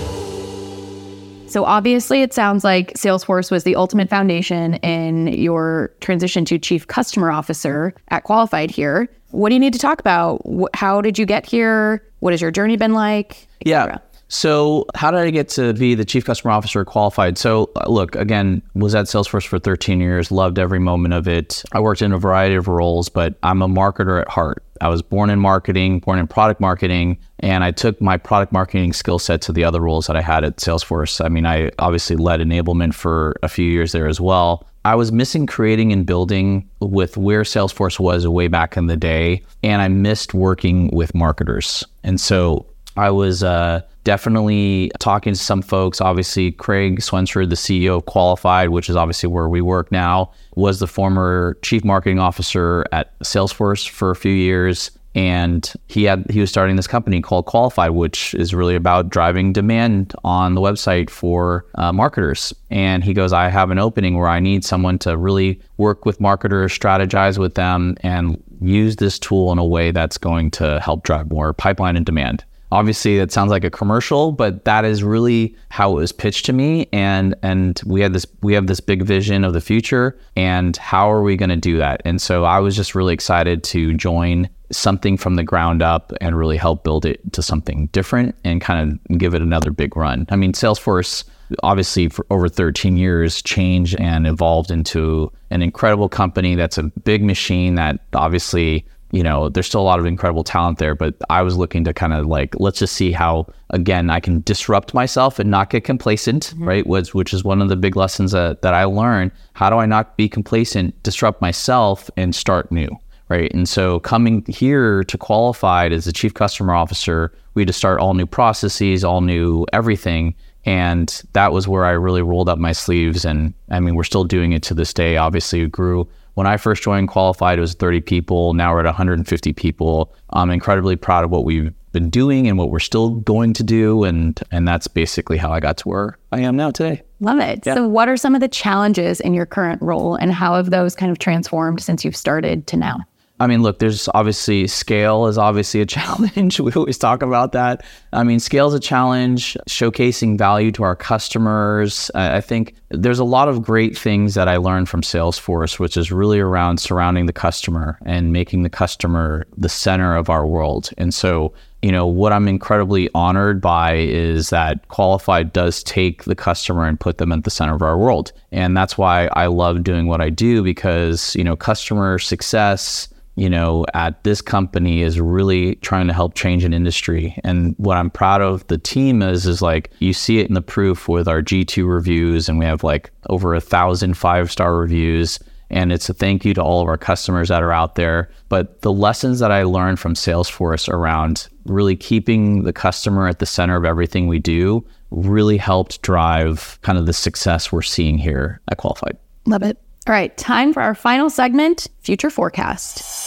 So 1.48 1.64
obviously, 1.64 2.22
it 2.22 2.32
sounds 2.32 2.62
like 2.62 2.92
Salesforce 2.92 3.50
was 3.50 3.64
the 3.64 3.74
ultimate 3.74 4.08
foundation 4.08 4.74
in 4.74 5.26
your 5.26 5.92
transition 6.00 6.44
to 6.44 6.58
chief 6.60 6.86
customer 6.86 7.32
officer 7.32 7.94
at 8.10 8.22
Qualified 8.22 8.70
here. 8.70 9.08
What 9.32 9.48
do 9.48 9.56
you 9.56 9.60
need 9.60 9.72
to 9.72 9.80
talk 9.80 9.98
about? 9.98 10.40
How 10.72 11.00
did 11.00 11.18
you 11.18 11.26
get 11.26 11.44
here? 11.44 12.06
What 12.20 12.32
has 12.32 12.40
your 12.40 12.52
journey 12.52 12.76
been 12.76 12.92
like? 12.92 13.48
Yeah. 13.64 13.98
So, 14.32 14.86
how 14.94 15.10
did 15.10 15.20
I 15.20 15.28
get 15.28 15.50
to 15.50 15.74
be 15.74 15.94
the 15.94 16.06
chief 16.06 16.24
customer 16.24 16.52
officer 16.52 16.86
qualified? 16.86 17.36
So, 17.36 17.70
uh, 17.76 17.90
look, 17.90 18.16
again, 18.16 18.62
was 18.74 18.94
at 18.94 19.04
Salesforce 19.04 19.46
for 19.46 19.58
13 19.58 20.00
years, 20.00 20.32
loved 20.32 20.58
every 20.58 20.78
moment 20.78 21.12
of 21.12 21.28
it. 21.28 21.62
I 21.72 21.80
worked 21.80 22.00
in 22.00 22.14
a 22.14 22.18
variety 22.18 22.54
of 22.54 22.66
roles, 22.66 23.10
but 23.10 23.34
I'm 23.42 23.60
a 23.60 23.68
marketer 23.68 24.22
at 24.22 24.28
heart. 24.28 24.64
I 24.80 24.88
was 24.88 25.02
born 25.02 25.28
in 25.28 25.38
marketing, 25.38 26.00
born 26.00 26.18
in 26.18 26.26
product 26.26 26.62
marketing, 26.62 27.18
and 27.40 27.62
I 27.62 27.72
took 27.72 28.00
my 28.00 28.16
product 28.16 28.54
marketing 28.54 28.94
skill 28.94 29.18
set 29.18 29.42
to 29.42 29.52
the 29.52 29.64
other 29.64 29.80
roles 29.80 30.06
that 30.06 30.16
I 30.16 30.22
had 30.22 30.44
at 30.44 30.56
Salesforce. 30.56 31.22
I 31.22 31.28
mean, 31.28 31.44
I 31.44 31.70
obviously 31.78 32.16
led 32.16 32.40
enablement 32.40 32.94
for 32.94 33.36
a 33.42 33.50
few 33.50 33.70
years 33.70 33.92
there 33.92 34.08
as 34.08 34.18
well. 34.18 34.66
I 34.86 34.94
was 34.94 35.12
missing 35.12 35.46
creating 35.46 35.92
and 35.92 36.06
building 36.06 36.68
with 36.80 37.18
where 37.18 37.42
Salesforce 37.42 38.00
was 38.00 38.26
way 38.26 38.48
back 38.48 38.78
in 38.78 38.86
the 38.86 38.96
day, 38.96 39.42
and 39.62 39.82
I 39.82 39.88
missed 39.88 40.32
working 40.32 40.88
with 40.90 41.14
marketers. 41.14 41.84
And 42.02 42.18
so 42.18 42.66
I 42.96 43.10
was 43.10 43.42
uh, 43.42 43.82
definitely 44.04 44.90
talking 44.98 45.32
to 45.32 45.38
some 45.38 45.62
folks. 45.62 46.00
Obviously, 46.00 46.52
Kraig 46.52 47.00
Swensrud, 47.00 47.48
the 47.48 47.56
CEO 47.56 47.96
of 47.96 48.06
Qualified, 48.06 48.70
which 48.70 48.90
is 48.90 48.96
obviously 48.96 49.28
where 49.28 49.48
we 49.48 49.60
work 49.60 49.90
now, 49.90 50.32
was 50.56 50.80
the 50.80 50.86
former 50.86 51.56
chief 51.62 51.84
marketing 51.84 52.18
officer 52.18 52.84
at 52.92 53.18
Salesforce 53.20 53.88
for 53.88 54.10
a 54.10 54.16
few 54.16 54.32
years. 54.32 54.90
And 55.14 55.70
he 55.88 56.04
had 56.04 56.24
he 56.30 56.40
was 56.40 56.48
starting 56.48 56.76
this 56.76 56.86
company 56.86 57.20
called 57.20 57.44
Qualified, 57.44 57.90
which 57.90 58.32
is 58.34 58.54
really 58.54 58.74
about 58.74 59.10
driving 59.10 59.52
demand 59.52 60.14
on 60.24 60.54
the 60.54 60.60
website 60.62 61.10
for 61.10 61.66
uh, 61.74 61.92
marketers. 61.92 62.54
And 62.70 63.04
he 63.04 63.12
goes, 63.12 63.30
I 63.30 63.50
have 63.50 63.70
an 63.70 63.78
opening 63.78 64.16
where 64.16 64.28
I 64.28 64.40
need 64.40 64.64
someone 64.64 64.98
to 65.00 65.18
really 65.18 65.60
work 65.76 66.06
with 66.06 66.18
marketers, 66.18 66.76
strategize 66.78 67.36
with 67.36 67.56
them, 67.56 67.94
and 68.00 68.42
use 68.62 68.96
this 68.96 69.18
tool 69.18 69.52
in 69.52 69.58
a 69.58 69.64
way 69.64 69.90
that's 69.90 70.16
going 70.16 70.50
to 70.52 70.80
help 70.80 71.02
drive 71.02 71.30
more 71.30 71.52
pipeline 71.52 71.96
and 71.96 72.06
demand. 72.06 72.42
Obviously, 72.72 73.18
that 73.18 73.30
sounds 73.30 73.50
like 73.50 73.64
a 73.64 73.70
commercial, 73.70 74.32
but 74.32 74.64
that 74.64 74.86
is 74.86 75.04
really 75.04 75.54
how 75.68 75.92
it 75.92 75.96
was 75.96 76.10
pitched 76.10 76.46
to 76.46 76.54
me. 76.54 76.88
And 76.90 77.34
and 77.42 77.78
we 77.84 78.00
had 78.00 78.14
this 78.14 78.24
we 78.40 78.54
have 78.54 78.66
this 78.66 78.80
big 78.80 79.02
vision 79.02 79.44
of 79.44 79.52
the 79.52 79.60
future, 79.60 80.18
and 80.36 80.74
how 80.78 81.12
are 81.12 81.22
we 81.22 81.36
going 81.36 81.50
to 81.50 81.56
do 81.56 81.76
that? 81.76 82.00
And 82.06 82.20
so 82.20 82.44
I 82.44 82.60
was 82.60 82.74
just 82.74 82.94
really 82.94 83.12
excited 83.12 83.62
to 83.64 83.92
join 83.92 84.48
something 84.70 85.18
from 85.18 85.34
the 85.34 85.44
ground 85.44 85.82
up 85.82 86.14
and 86.22 86.34
really 86.34 86.56
help 86.56 86.82
build 86.82 87.04
it 87.04 87.20
to 87.34 87.42
something 87.42 87.88
different 87.88 88.34
and 88.42 88.62
kind 88.62 88.98
of 89.10 89.18
give 89.18 89.34
it 89.34 89.42
another 89.42 89.70
big 89.70 89.94
run. 89.94 90.26
I 90.30 90.36
mean, 90.36 90.54
Salesforce 90.54 91.24
obviously 91.62 92.08
for 92.08 92.26
over 92.30 92.48
13 92.48 92.96
years 92.96 93.42
changed 93.42 93.94
and 94.00 94.26
evolved 94.26 94.70
into 94.70 95.30
an 95.50 95.62
incredible 95.62 96.08
company 96.08 96.54
that's 96.54 96.78
a 96.78 96.84
big 97.04 97.22
machine 97.22 97.74
that 97.74 98.00
obviously 98.14 98.86
you 99.12 99.22
know, 99.22 99.50
there's 99.50 99.66
still 99.66 99.82
a 99.82 99.84
lot 99.84 100.00
of 100.00 100.06
incredible 100.06 100.42
talent 100.42 100.78
there, 100.78 100.94
but 100.94 101.14
I 101.28 101.42
was 101.42 101.56
looking 101.56 101.84
to 101.84 101.92
kind 101.92 102.14
of 102.14 102.26
like, 102.26 102.58
let's 102.58 102.78
just 102.78 102.96
see 102.96 103.12
how, 103.12 103.46
again, 103.68 104.08
I 104.08 104.20
can 104.20 104.40
disrupt 104.40 104.94
myself 104.94 105.38
and 105.38 105.50
not 105.50 105.68
get 105.68 105.84
complacent, 105.84 106.54
mm-hmm. 106.54 106.66
right? 106.66 106.86
Which, 106.86 107.14
which 107.14 107.34
is 107.34 107.44
one 107.44 107.60
of 107.60 107.68
the 107.68 107.76
big 107.76 107.94
lessons 107.94 108.32
that, 108.32 108.62
that 108.62 108.72
I 108.72 108.84
learned. 108.84 109.30
How 109.52 109.68
do 109.68 109.76
I 109.76 109.84
not 109.84 110.16
be 110.16 110.30
complacent, 110.30 111.00
disrupt 111.02 111.42
myself, 111.42 112.10
and 112.16 112.34
start 112.34 112.72
new, 112.72 112.88
right? 113.28 113.52
And 113.52 113.68
so 113.68 114.00
coming 114.00 114.46
here 114.48 115.04
to 115.04 115.18
qualified 115.18 115.92
as 115.92 116.06
a 116.06 116.12
chief 116.12 116.32
customer 116.32 116.74
officer, 116.74 117.32
we 117.52 117.62
had 117.62 117.66
to 117.66 117.74
start 117.74 118.00
all 118.00 118.14
new 118.14 118.26
processes, 118.26 119.04
all 119.04 119.20
new 119.20 119.66
everything. 119.74 120.34
And 120.64 121.22
that 121.34 121.52
was 121.52 121.68
where 121.68 121.84
I 121.84 121.90
really 121.90 122.22
rolled 122.22 122.48
up 122.48 122.58
my 122.58 122.72
sleeves. 122.72 123.26
And 123.26 123.52
I 123.68 123.78
mean, 123.80 123.94
we're 123.94 124.04
still 124.04 124.24
doing 124.24 124.52
it 124.52 124.62
to 124.62 124.74
this 124.74 124.94
day. 124.94 125.18
Obviously, 125.18 125.60
it 125.60 125.72
grew 125.72 126.08
when 126.34 126.46
I 126.46 126.56
first 126.56 126.82
joined 126.82 127.08
Qualified, 127.08 127.58
it 127.58 127.60
was 127.60 127.74
30 127.74 128.00
people. 128.00 128.54
Now 128.54 128.72
we're 128.72 128.80
at 128.80 128.86
150 128.86 129.52
people. 129.52 130.14
I'm 130.30 130.50
incredibly 130.50 130.96
proud 130.96 131.24
of 131.24 131.30
what 131.30 131.44
we've 131.44 131.72
been 131.92 132.08
doing 132.08 132.48
and 132.48 132.56
what 132.56 132.70
we're 132.70 132.78
still 132.78 133.10
going 133.10 133.52
to 133.52 133.62
do. 133.62 134.04
And, 134.04 134.40
and 134.50 134.66
that's 134.66 134.88
basically 134.88 135.36
how 135.36 135.52
I 135.52 135.60
got 135.60 135.76
to 135.78 135.88
where 135.88 136.18
I 136.32 136.40
am 136.40 136.56
now 136.56 136.70
today. 136.70 137.02
Love 137.20 137.38
it. 137.38 137.64
Yeah. 137.64 137.74
So, 137.74 137.86
what 137.86 138.08
are 138.08 138.16
some 138.16 138.34
of 138.34 138.40
the 138.40 138.48
challenges 138.48 139.20
in 139.20 139.32
your 139.32 139.46
current 139.46 139.80
role, 139.80 140.16
and 140.16 140.32
how 140.32 140.56
have 140.56 140.70
those 140.70 140.96
kind 140.96 141.12
of 141.12 141.20
transformed 141.20 141.80
since 141.80 142.04
you've 142.04 142.16
started 142.16 142.66
to 142.66 142.76
now? 142.76 142.98
I 143.42 143.48
mean, 143.48 143.62
look, 143.62 143.80
there's 143.80 144.08
obviously 144.14 144.68
scale 144.68 145.26
is 145.26 145.36
obviously 145.36 145.80
a 145.80 145.86
challenge. 145.98 146.60
we 146.60 146.72
always 146.74 146.96
talk 146.96 147.22
about 147.22 147.50
that. 147.52 147.84
I 148.12 148.22
mean, 148.22 148.38
scale 148.38 148.68
is 148.68 148.74
a 148.74 148.78
challenge, 148.80 149.56
showcasing 149.68 150.38
value 150.38 150.70
to 150.72 150.84
our 150.84 150.94
customers. 150.94 152.08
I 152.14 152.40
think 152.40 152.76
there's 152.90 153.18
a 153.18 153.24
lot 153.24 153.48
of 153.48 153.60
great 153.60 153.98
things 153.98 154.34
that 154.34 154.46
I 154.46 154.58
learned 154.58 154.88
from 154.88 155.02
Salesforce, 155.02 155.80
which 155.80 155.96
is 155.96 156.12
really 156.12 156.38
around 156.38 156.78
surrounding 156.78 157.26
the 157.26 157.32
customer 157.32 157.98
and 158.06 158.32
making 158.32 158.62
the 158.62 158.70
customer 158.70 159.44
the 159.56 159.68
center 159.68 160.14
of 160.14 160.30
our 160.30 160.46
world. 160.46 160.90
And 160.96 161.12
so, 161.12 161.52
you 161.82 161.90
know, 161.90 162.06
what 162.06 162.32
I'm 162.32 162.46
incredibly 162.46 163.10
honored 163.12 163.60
by 163.60 163.94
is 163.94 164.50
that 164.50 164.86
Qualified 164.86 165.52
does 165.52 165.82
take 165.82 166.24
the 166.24 166.36
customer 166.36 166.86
and 166.86 167.00
put 167.00 167.18
them 167.18 167.32
at 167.32 167.42
the 167.42 167.50
center 167.50 167.74
of 167.74 167.82
our 167.82 167.98
world. 167.98 168.30
And 168.52 168.76
that's 168.76 168.96
why 168.96 169.28
I 169.32 169.46
love 169.46 169.82
doing 169.82 170.06
what 170.06 170.20
I 170.20 170.30
do 170.30 170.62
because, 170.62 171.34
you 171.34 171.42
know, 171.42 171.56
customer 171.56 172.20
success 172.20 173.08
you 173.34 173.48
know, 173.48 173.86
at 173.94 174.22
this 174.24 174.42
company 174.42 175.02
is 175.02 175.20
really 175.20 175.76
trying 175.76 176.06
to 176.06 176.12
help 176.12 176.34
change 176.34 176.64
an 176.64 176.74
industry. 176.74 177.38
And 177.44 177.74
what 177.78 177.96
I'm 177.96 178.10
proud 178.10 178.42
of 178.42 178.66
the 178.66 178.78
team 178.78 179.22
is, 179.22 179.46
is 179.46 179.62
like 179.62 179.90
you 180.00 180.12
see 180.12 180.38
it 180.38 180.48
in 180.48 180.54
the 180.54 180.62
proof 180.62 181.08
with 181.08 181.28
our 181.28 181.40
G2 181.40 181.88
reviews, 181.88 182.48
and 182.48 182.58
we 182.58 182.64
have 182.64 182.84
like 182.84 183.10
over 183.30 183.54
a 183.54 183.60
thousand 183.60 184.14
five 184.14 184.50
star 184.50 184.76
reviews. 184.76 185.38
And 185.70 185.90
it's 185.90 186.10
a 186.10 186.14
thank 186.14 186.44
you 186.44 186.52
to 186.52 186.62
all 186.62 186.82
of 186.82 186.88
our 186.88 186.98
customers 186.98 187.48
that 187.48 187.62
are 187.62 187.72
out 187.72 187.94
there. 187.94 188.30
But 188.50 188.82
the 188.82 188.92
lessons 188.92 189.38
that 189.38 189.50
I 189.50 189.62
learned 189.62 189.98
from 189.98 190.12
Salesforce 190.12 190.86
around 190.86 191.48
really 191.64 191.96
keeping 191.96 192.64
the 192.64 192.74
customer 192.74 193.26
at 193.26 193.38
the 193.38 193.46
center 193.46 193.76
of 193.76 193.86
everything 193.86 194.26
we 194.26 194.38
do 194.38 194.84
really 195.10 195.56
helped 195.56 196.02
drive 196.02 196.78
kind 196.82 196.98
of 196.98 197.06
the 197.06 197.14
success 197.14 197.72
we're 197.72 197.80
seeing 197.80 198.18
here 198.18 198.60
at 198.70 198.76
Qualified. 198.76 199.16
Love 199.46 199.62
it. 199.62 199.78
All 200.08 200.12
right, 200.12 200.36
time 200.36 200.72
for 200.72 200.82
our 200.82 200.96
final 200.96 201.30
segment 201.30 201.86
future 202.00 202.30
forecast. 202.30 203.21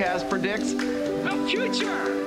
Forecast 0.00 0.30
predicts 0.30 0.72
the 0.72 1.46
future. 1.46 2.26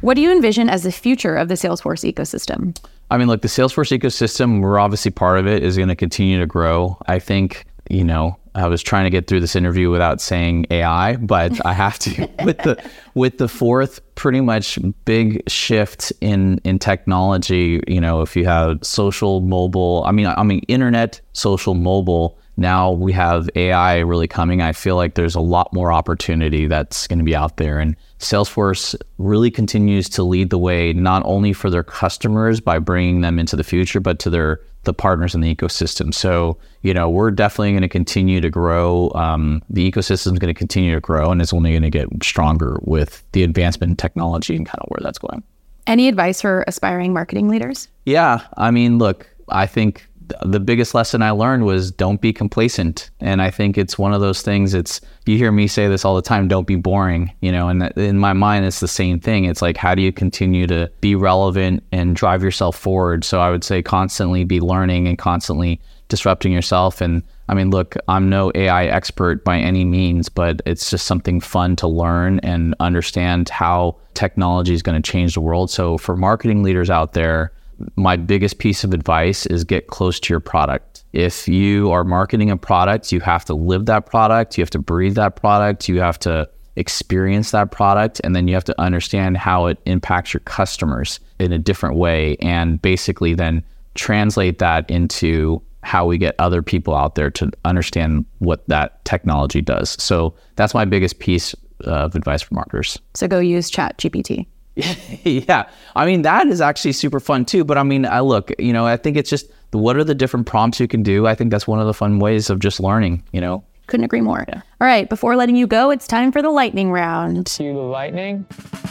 What 0.00 0.14
do 0.14 0.22
you 0.22 0.32
envision 0.32 0.70
as 0.70 0.84
the 0.84 0.92
future 0.92 1.36
of 1.36 1.48
the 1.48 1.54
Salesforce 1.54 2.10
ecosystem? 2.10 2.78
I 3.10 3.18
mean, 3.18 3.28
look, 3.28 3.42
the 3.42 3.48
Salesforce 3.48 3.96
ecosystem, 3.96 4.62
we're 4.62 4.78
obviously 4.78 5.10
part 5.10 5.38
of 5.38 5.46
it, 5.46 5.62
is 5.62 5.76
going 5.76 5.88
to 5.88 5.96
continue 5.96 6.38
to 6.38 6.46
grow. 6.46 6.96
I 7.06 7.18
think, 7.18 7.66
you 7.90 8.04
know, 8.04 8.38
I 8.54 8.68
was 8.68 8.82
trying 8.82 9.04
to 9.04 9.10
get 9.10 9.26
through 9.26 9.40
this 9.40 9.54
interview 9.54 9.90
without 9.90 10.20
saying 10.20 10.66
AI, 10.70 11.16
but 11.16 11.64
I 11.66 11.74
have 11.74 11.98
to 12.00 12.30
with 12.44 12.58
the 12.58 12.82
with 13.14 13.36
the 13.36 13.48
fourth 13.48 14.00
pretty 14.14 14.40
much 14.40 14.78
big 15.04 15.42
shift 15.46 16.10
in 16.22 16.58
in 16.64 16.78
technology, 16.78 17.82
you 17.86 18.00
know, 18.00 18.22
if 18.22 18.34
you 18.34 18.46
have 18.46 18.78
social, 18.82 19.42
mobile, 19.42 20.04
I 20.06 20.12
mean 20.12 20.26
I 20.26 20.42
mean 20.42 20.60
internet, 20.68 21.20
social, 21.34 21.74
mobile, 21.74 22.38
now 22.56 22.90
we 22.90 23.12
have 23.12 23.50
AI 23.54 23.98
really 23.98 24.28
coming. 24.28 24.62
I 24.62 24.72
feel 24.72 24.96
like 24.96 25.14
there's 25.14 25.34
a 25.34 25.40
lot 25.40 25.72
more 25.72 25.92
opportunity 25.92 26.66
that's 26.66 27.06
going 27.06 27.18
to 27.18 27.24
be 27.24 27.36
out 27.36 27.58
there. 27.58 27.78
And 27.78 27.96
Salesforce 28.18 28.94
really 29.18 29.50
continues 29.50 30.08
to 30.10 30.22
lead 30.22 30.50
the 30.50 30.58
way, 30.58 30.92
not 30.92 31.22
only 31.26 31.52
for 31.52 31.68
their 31.68 31.82
customers 31.82 32.60
by 32.60 32.78
bringing 32.78 33.20
them 33.20 33.38
into 33.38 33.56
the 33.56 33.64
future, 33.64 34.00
but 34.00 34.18
to 34.20 34.30
their 34.30 34.60
the 34.84 34.94
partners 34.94 35.34
in 35.34 35.40
the 35.42 35.54
ecosystem. 35.54 36.14
So, 36.14 36.56
you 36.82 36.94
know, 36.94 37.10
we're 37.10 37.32
definitely 37.32 37.72
going 37.72 37.82
to 37.82 37.88
continue 37.88 38.40
to 38.40 38.48
grow. 38.48 39.10
Um, 39.14 39.62
the 39.68 39.90
ecosystem 39.90 40.32
is 40.32 40.38
going 40.38 40.52
to 40.52 40.54
continue 40.54 40.94
to 40.94 41.00
grow, 41.00 41.30
and 41.30 41.42
it's 41.42 41.52
only 41.52 41.72
going 41.72 41.82
to 41.82 41.90
get 41.90 42.08
stronger 42.22 42.78
with 42.82 43.22
the 43.32 43.42
advancement 43.42 43.90
in 43.90 43.96
technology 43.96 44.56
and 44.56 44.64
kind 44.64 44.78
of 44.80 44.88
where 44.88 45.00
that's 45.02 45.18
going. 45.18 45.42
Any 45.86 46.08
advice 46.08 46.40
for 46.40 46.64
aspiring 46.66 47.12
marketing 47.12 47.48
leaders? 47.48 47.88
Yeah, 48.06 48.42
I 48.56 48.70
mean, 48.70 48.98
look, 48.98 49.28
I 49.48 49.66
think 49.66 50.06
the 50.44 50.60
biggest 50.60 50.94
lesson 50.94 51.22
I 51.22 51.30
learned 51.30 51.64
was 51.64 51.90
don't 51.90 52.20
be 52.20 52.32
complacent. 52.32 53.10
And 53.20 53.40
I 53.40 53.50
think 53.50 53.78
it's 53.78 53.98
one 53.98 54.12
of 54.12 54.20
those 54.20 54.42
things. 54.42 54.74
It's 54.74 55.00
you 55.26 55.36
hear 55.36 55.52
me 55.52 55.66
say 55.66 55.88
this 55.88 56.04
all 56.04 56.16
the 56.16 56.22
time. 56.22 56.48
Don't 56.48 56.66
be 56.66 56.76
boring. 56.76 57.32
You 57.40 57.52
know, 57.52 57.68
and 57.68 57.82
in 57.96 58.18
my 58.18 58.32
mind, 58.32 58.64
it's 58.64 58.80
the 58.80 58.88
same 58.88 59.20
thing. 59.20 59.44
It's 59.44 59.62
like 59.62 59.76
how 59.76 59.94
do 59.94 60.02
you 60.02 60.12
continue 60.12 60.66
to 60.66 60.90
be 61.00 61.14
relevant 61.14 61.82
and 61.92 62.16
drive 62.16 62.42
yourself 62.42 62.76
forward? 62.76 63.24
So 63.24 63.40
I 63.40 63.50
would 63.50 63.64
say 63.64 63.82
constantly 63.82 64.44
be 64.44 64.60
learning 64.60 65.08
and 65.08 65.18
constantly 65.18 65.80
disrupting 66.08 66.52
yourself. 66.52 67.00
And 67.00 67.22
I 67.48 67.54
mean, 67.54 67.70
look, 67.70 67.96
I'm 68.08 68.28
no 68.28 68.52
AI 68.54 68.86
expert 68.86 69.44
by 69.44 69.58
any 69.58 69.84
means, 69.84 70.28
but 70.28 70.60
it's 70.66 70.90
just 70.90 71.06
something 71.06 71.40
fun 71.40 71.76
to 71.76 71.88
learn 71.88 72.38
and 72.40 72.74
understand 72.80 73.48
how 73.48 73.96
technology 74.14 74.74
is 74.74 74.82
going 74.82 75.00
to 75.00 75.10
change 75.10 75.34
the 75.34 75.40
world. 75.40 75.70
So 75.70 75.98
for 75.98 76.16
marketing 76.16 76.62
leaders 76.62 76.90
out 76.90 77.12
there 77.12 77.52
my 77.96 78.16
biggest 78.16 78.58
piece 78.58 78.84
of 78.84 78.92
advice 78.94 79.46
is 79.46 79.64
get 79.64 79.88
close 79.88 80.18
to 80.20 80.32
your 80.32 80.40
product. 80.40 81.04
If 81.12 81.48
you 81.48 81.90
are 81.90 82.04
marketing 82.04 82.50
a 82.50 82.56
product, 82.56 83.12
you 83.12 83.20
have 83.20 83.44
to 83.46 83.54
live 83.54 83.86
that 83.86 84.06
product, 84.06 84.58
you 84.58 84.62
have 84.62 84.70
to 84.70 84.78
breathe 84.78 85.14
that 85.14 85.36
product, 85.36 85.88
you 85.88 86.00
have 86.00 86.18
to 86.20 86.48
experience 86.76 87.52
that 87.52 87.70
product, 87.70 88.20
and 88.22 88.36
then 88.36 88.48
you 88.48 88.54
have 88.54 88.64
to 88.64 88.80
understand 88.80 89.36
how 89.36 89.66
it 89.66 89.78
impacts 89.86 90.34
your 90.34 90.40
customers 90.40 91.20
in 91.38 91.52
a 91.52 91.58
different 91.58 91.96
way, 91.96 92.36
and 92.40 92.80
basically 92.82 93.34
then 93.34 93.64
translate 93.94 94.58
that 94.58 94.90
into 94.90 95.62
how 95.82 96.04
we 96.04 96.18
get 96.18 96.34
other 96.38 96.62
people 96.62 96.94
out 96.94 97.14
there 97.14 97.30
to 97.30 97.50
understand 97.64 98.24
what 98.40 98.66
that 98.68 99.02
technology 99.04 99.62
does. 99.62 99.90
So 100.02 100.34
that's 100.56 100.74
my 100.74 100.84
biggest 100.84 101.18
piece 101.18 101.54
of 101.80 102.14
advice 102.14 102.42
for 102.42 102.54
marketers. 102.54 102.98
So 103.14 103.28
go 103.28 103.38
use 103.38 103.70
Chat 103.70 103.96
GPT. 103.96 104.46
yeah. 105.24 105.68
I 105.94 106.04
mean, 106.04 106.22
that 106.22 106.46
is 106.48 106.60
actually 106.60 106.92
super 106.92 107.18
fun 107.18 107.44
too. 107.44 107.64
But 107.64 107.78
I 107.78 107.82
mean, 107.82 108.04
I 108.04 108.20
look, 108.20 108.52
you 108.58 108.72
know, 108.72 108.86
I 108.86 108.96
think 108.96 109.16
it's 109.16 109.30
just 109.30 109.50
what 109.72 109.96
are 109.96 110.04
the 110.04 110.14
different 110.14 110.46
prompts 110.46 110.78
you 110.80 110.86
can 110.88 111.02
do? 111.02 111.26
I 111.26 111.34
think 111.34 111.50
that's 111.50 111.66
one 111.66 111.80
of 111.80 111.86
the 111.86 111.94
fun 111.94 112.18
ways 112.18 112.50
of 112.50 112.58
just 112.58 112.78
learning, 112.78 113.22
you 113.32 113.40
know? 113.40 113.64
Couldn't 113.86 114.04
agree 114.04 114.20
more. 114.20 114.44
Yeah. 114.48 114.62
All 114.80 114.86
right. 114.86 115.08
Before 115.08 115.36
letting 115.36 115.56
you 115.56 115.66
go, 115.66 115.90
it's 115.90 116.06
time 116.06 116.32
for 116.32 116.42
the 116.42 116.50
lightning 116.50 116.90
round. 116.90 117.46
To 117.46 117.62
the 117.62 117.72
lightning. 117.72 118.44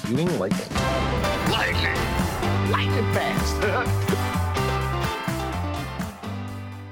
Shooting 0.08 0.40
lightning. 0.40 0.68
Lightning. 1.50 1.96
Lightning 2.72 3.14
fast. 3.14 3.56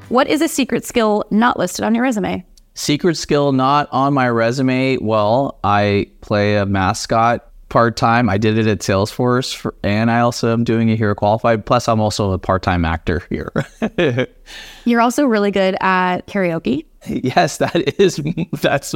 what 0.10 0.28
is 0.28 0.42
a 0.42 0.48
secret 0.48 0.86
skill 0.86 1.24
not 1.32 1.58
listed 1.58 1.86
on 1.86 1.96
your 1.96 2.04
resume? 2.04 2.46
Secret 2.74 3.16
skill 3.16 3.54
not 3.54 3.88
on 3.92 4.14
my 4.14 4.28
resume. 4.28 4.98
Well, 4.98 5.60
I 5.64 6.08
play 6.22 6.58
a 6.58 6.66
mascot 6.66 7.53
part 7.74 7.98
time. 7.98 8.30
I 8.30 8.38
did 8.38 8.58
it 8.60 8.68
at 8.68 8.80
Salesforce, 8.80 9.54
for, 9.54 9.74
and 9.84 10.12
I 10.12 10.20
also 10.20 10.54
am 10.54 10.64
doing 10.64 10.90
it 10.90 10.98
here 10.98 11.10
at 11.10 11.18
Qualified. 11.18 11.66
Plus, 11.66 11.90
I'm 11.90 12.00
also 12.00 12.32
a 12.32 12.38
part 12.38 12.62
time 12.62 12.86
actor 12.86 13.24
here. 13.30 13.52
You're 14.86 15.02
also 15.02 15.26
really 15.26 15.50
good 15.50 15.76
at 15.82 16.28
karaoke. 16.28 16.86
Yes, 17.06 17.58
that 17.58 18.00
is 18.00 18.22
that's 18.62 18.96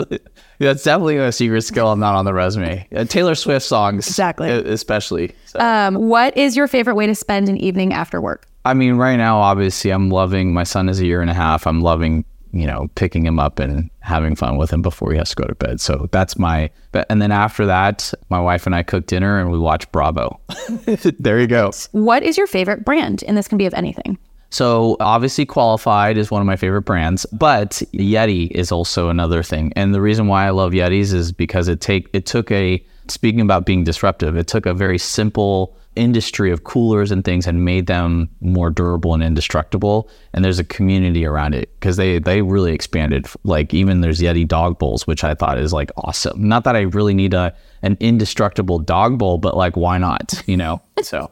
that's 0.59 0.83
definitely 0.83 1.17
a 1.17 1.31
secret 1.33 1.63
skill. 1.63 1.91
I'm 1.91 1.99
not 1.99 2.15
on 2.15 2.23
the 2.23 2.33
resume. 2.33 2.87
Taylor 3.09 3.35
Swift 3.35 3.65
songs, 3.65 4.07
exactly, 4.07 4.49
especially. 4.49 5.35
So. 5.45 5.59
Um, 5.59 5.95
what 5.95 6.37
is 6.37 6.55
your 6.55 6.69
favorite 6.69 6.95
way 6.95 7.07
to 7.07 7.15
spend 7.15 7.49
an 7.49 7.57
evening 7.57 7.93
after 7.93 8.21
work? 8.21 8.47
I 8.63 8.75
mean, 8.75 8.95
right 8.95 9.17
now, 9.17 9.39
obviously, 9.39 9.91
I'm 9.91 10.09
loving. 10.09 10.53
My 10.53 10.63
son 10.63 10.87
is 10.87 11.01
a 11.01 11.05
year 11.05 11.21
and 11.21 11.29
a 11.29 11.33
half. 11.33 11.67
I'm 11.67 11.81
loving 11.81 12.23
you 12.51 12.65
know, 12.65 12.89
picking 12.95 13.25
him 13.25 13.39
up 13.39 13.59
and 13.59 13.89
having 13.99 14.35
fun 14.35 14.57
with 14.57 14.71
him 14.71 14.81
before 14.81 15.11
he 15.11 15.17
has 15.17 15.29
to 15.29 15.35
go 15.35 15.45
to 15.45 15.55
bed. 15.55 15.81
So 15.81 16.07
that's 16.11 16.37
my, 16.37 16.69
and 17.09 17.21
then 17.21 17.31
after 17.31 17.65
that, 17.65 18.13
my 18.29 18.39
wife 18.39 18.65
and 18.65 18.75
I 18.75 18.83
cook 18.83 19.07
dinner 19.07 19.39
and 19.39 19.51
we 19.51 19.59
watch 19.59 19.91
Bravo. 19.91 20.39
there 21.19 21.39
you 21.39 21.47
go. 21.47 21.71
What 21.91 22.23
is 22.23 22.37
your 22.37 22.47
favorite 22.47 22.85
brand? 22.85 23.23
And 23.27 23.37
this 23.37 23.47
can 23.47 23.57
be 23.57 23.65
of 23.65 23.73
anything. 23.73 24.17
So 24.49 24.95
obviously 24.99 25.45
qualified 25.45 26.17
is 26.17 26.31
one 26.31 26.41
of 26.41 26.45
my 26.45 26.55
favorite 26.55 26.83
brands, 26.83 27.25
but 27.33 27.81
Yeti 27.93 28.49
is 28.51 28.71
also 28.71 29.09
another 29.09 29.43
thing. 29.43 29.73
And 29.75 29.93
the 29.93 30.01
reason 30.01 30.27
why 30.27 30.47
I 30.47 30.51
love 30.51 30.71
Yetis 30.71 31.13
is 31.13 31.31
because 31.31 31.67
it 31.67 31.81
take 31.81 32.09
it 32.13 32.25
took 32.25 32.49
a 32.51 32.83
speaking 33.09 33.41
about 33.41 33.65
being 33.65 33.83
disruptive, 33.83 34.35
it 34.37 34.47
took 34.47 34.65
a 34.65 34.73
very 34.73 34.97
simple 34.97 35.77
industry 35.97 36.51
of 36.51 36.63
coolers 36.63 37.11
and 37.11 37.23
things 37.23 37.47
and 37.47 37.65
made 37.65 37.87
them 37.87 38.29
more 38.41 38.69
durable 38.69 39.13
and 39.13 39.23
indestructible. 39.23 40.09
And 40.33 40.45
there's 40.45 40.59
a 40.59 40.63
community 40.63 41.25
around 41.25 41.53
it 41.53 41.69
because 41.79 41.97
they 41.97 42.19
they 42.19 42.41
really 42.41 42.73
expanded. 42.73 43.27
Like 43.43 43.73
even 43.73 44.01
there's 44.01 44.19
Yeti 44.19 44.47
dog 44.47 44.79
bowls, 44.79 45.07
which 45.07 45.23
I 45.23 45.33
thought 45.33 45.57
is 45.57 45.73
like 45.73 45.91
awesome. 45.97 46.47
Not 46.47 46.63
that 46.63 46.75
I 46.75 46.81
really 46.81 47.13
need 47.13 47.33
a 47.33 47.53
an 47.81 47.97
indestructible 47.99 48.79
dog 48.79 49.17
bowl, 49.17 49.37
but 49.37 49.57
like 49.57 49.75
why 49.75 49.97
not? 49.97 50.43
You 50.45 50.57
know. 50.57 50.81
So. 51.03 51.31